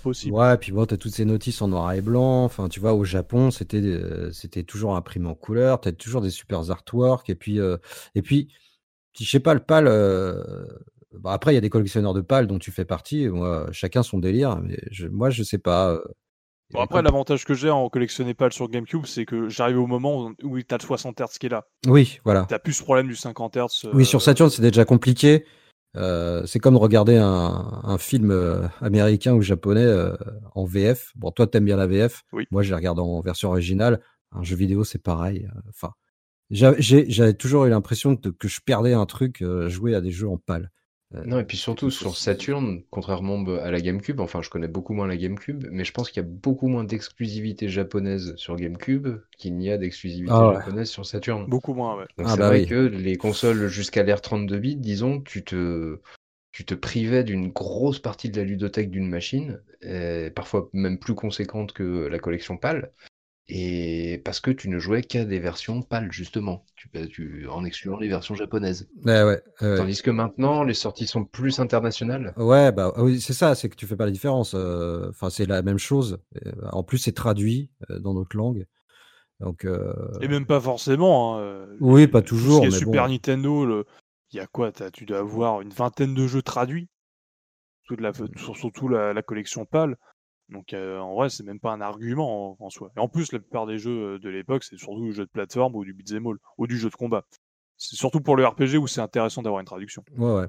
[0.00, 0.34] impossible.
[0.34, 2.44] Ouais, puis bon, t'as toutes ces notices en noir et blanc.
[2.44, 4.32] Enfin, tu vois, au Japon, c'était euh,
[4.66, 5.80] toujours imprimé en couleur.
[5.80, 7.30] T'as toujours des super artworks.
[7.30, 7.76] Et puis, euh,
[8.16, 8.48] et puis,
[9.18, 9.86] je sais pas, le PAL.
[9.86, 10.42] Euh,
[11.12, 13.28] Bon, après, il y a des collectionneurs de pales dont tu fais partie.
[13.28, 14.60] Moi, chacun son délire.
[14.62, 15.92] Mais je, moi, je sais pas.
[15.92, 16.00] euh,
[16.70, 20.30] Bon, après, l'avantage que j'ai en collectionner pales sur GameCube, c'est que j'arrive au moment
[20.42, 21.64] où t'as le 60 Hz qui est là.
[21.86, 22.44] Oui, voilà.
[22.46, 23.88] T'as plus ce problème du 50 Hz.
[23.94, 25.46] Oui, sur Saturn, c'est déjà compliqué.
[25.96, 30.14] Euh, c'est comme de regarder un, un film euh, américain ou japonais euh,
[30.54, 31.12] en VF.
[31.16, 32.22] Bon, toi, t'aimes bien la VF.
[32.34, 32.44] Oui.
[32.50, 34.02] Moi, je les regarde en version originale.
[34.32, 35.48] Un jeu vidéo, c'est pareil.
[35.70, 35.92] Enfin,
[36.50, 40.28] j'avais toujours eu l'impression que, que, je perdais un truc euh, jouer à des jeux
[40.28, 40.70] en pâle.
[41.14, 44.92] Euh, non, et puis surtout sur Saturn, contrairement à la GameCube, enfin je connais beaucoup
[44.92, 49.08] moins la GameCube, mais je pense qu'il y a beaucoup moins d'exclusivité japonaise sur GameCube
[49.38, 50.54] qu'il n'y a d'exclusivité ah ouais.
[50.56, 51.46] japonaise sur Saturn.
[51.46, 52.06] Beaucoup moins, ouais.
[52.18, 52.66] Donc Ah c'est bah vrai oui.
[52.66, 55.98] que les consoles jusqu'à l'ère 32 bits, disons, tu te,
[56.52, 61.14] tu te privais d'une grosse partie de la ludothèque d'une machine, et parfois même plus
[61.14, 62.92] conséquente que la collection PAL,
[63.48, 67.64] et parce que tu ne jouais qu'à des versions PAL, justement, tu, bah, tu, en
[67.64, 68.88] excluant les versions japonaises.
[69.04, 69.76] Ouais, ouais, ouais.
[69.76, 72.34] Tandis que maintenant, les sorties sont plus internationales.
[72.36, 74.54] Ouais, bah oui, c'est ça, c'est que tu fais pas la différence.
[74.54, 76.18] euh, Enfin, c'est la même chose.
[76.44, 78.66] Euh, En plus, c'est traduit euh, dans notre langue.
[79.40, 81.38] Donc, euh, Et même pas forcément.
[81.38, 81.66] Hein.
[81.80, 82.56] Oui, pas toujours.
[82.56, 83.12] Ce qui est mais Super bon.
[83.12, 83.86] Nintendo, le...
[84.32, 86.88] il y a quoi as, Tu dois avoir une vingtaine de jeux traduits?
[87.98, 88.12] La...
[88.54, 89.96] Surtout la, la collection PAL.
[90.48, 92.90] Donc euh, en vrai, c'est même pas un argument en, en, soi.
[92.96, 95.74] Et en plus, la plupart des jeux de l'époque, c'est surtout du jeu de plateforme
[95.76, 97.24] ou du beat'em all, ou du jeu de combat.
[97.76, 100.02] C'est surtout pour le RPG où c'est intéressant d'avoir une traduction.
[100.16, 100.46] Ouais, ouais.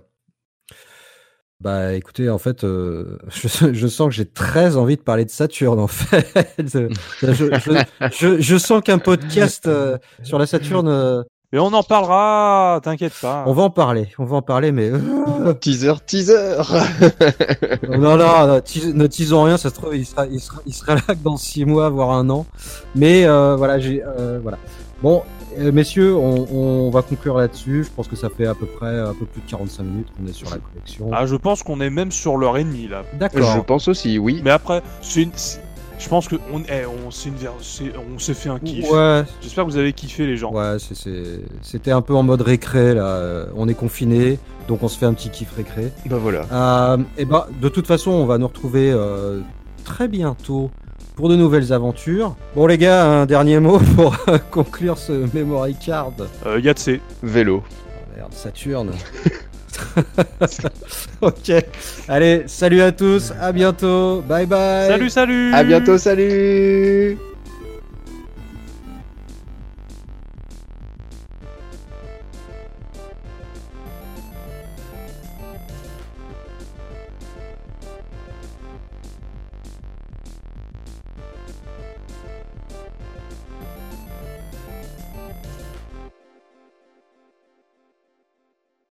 [1.59, 5.29] Bah écoutez, en fait, euh, je, je, sens que j'ai très envie de parler de
[5.29, 6.25] Saturne, en fait.
[6.57, 6.87] je,
[7.21, 11.25] je, je, sens qu'un podcast euh, sur la Saturne...
[11.51, 13.43] Euh, mais on en parlera, t'inquiète pas.
[13.47, 14.91] On va en parler, on va en parler, mais...
[15.59, 16.57] teaser, teaser
[17.89, 20.73] Non, non, non teas ne teasons rien, ça se trouve, il sera, il sera, il
[20.73, 22.45] sera là que dans six mois, voire un an.
[22.95, 24.03] Mais euh, voilà, j'ai...
[24.41, 24.57] voilà.
[25.01, 25.23] Bon,
[25.57, 27.85] euh, messieurs, on, on, va conclure là-dessus.
[27.85, 30.27] Je pense que ça fait à peu près un peu plus de 45 minutes qu'on
[30.27, 31.09] est sur la collection.
[31.11, 33.03] Ah, je pense qu'on est même sur l'heure et demie là.
[33.13, 33.55] D'accord.
[33.55, 34.41] Je pense aussi, oui.
[34.43, 35.31] Mais après, c'est une...
[35.99, 37.37] Je pense que on, eh, on, une
[38.19, 38.89] s'est fait un kiff.
[38.89, 40.51] Ouais, J'espère que vous avez kiffé les gens.
[40.53, 43.05] ouais, c'est- c'est- c'était un peu en mode récré là.
[43.05, 44.39] euh, On est confiné,
[44.69, 45.91] donc on se fait un petit kiff récré.
[46.05, 46.45] Bah voilà.
[46.51, 49.41] Euh, et ben, de toute façon, on va nous retrouver euh,
[49.83, 50.71] très bientôt
[51.15, 52.35] pour de nouvelles aventures.
[52.55, 54.15] Bon les gars, un dernier mot pour
[54.51, 56.13] conclure ce memory card.
[56.45, 57.01] Euh, Yatsé.
[57.21, 57.61] Vélo.
[57.69, 58.91] Oh, merde, Saturne.
[61.21, 61.51] ok.
[62.07, 64.21] Allez, salut à tous, à bientôt.
[64.21, 64.87] Bye bye.
[64.87, 67.17] Salut, salut À bientôt, salut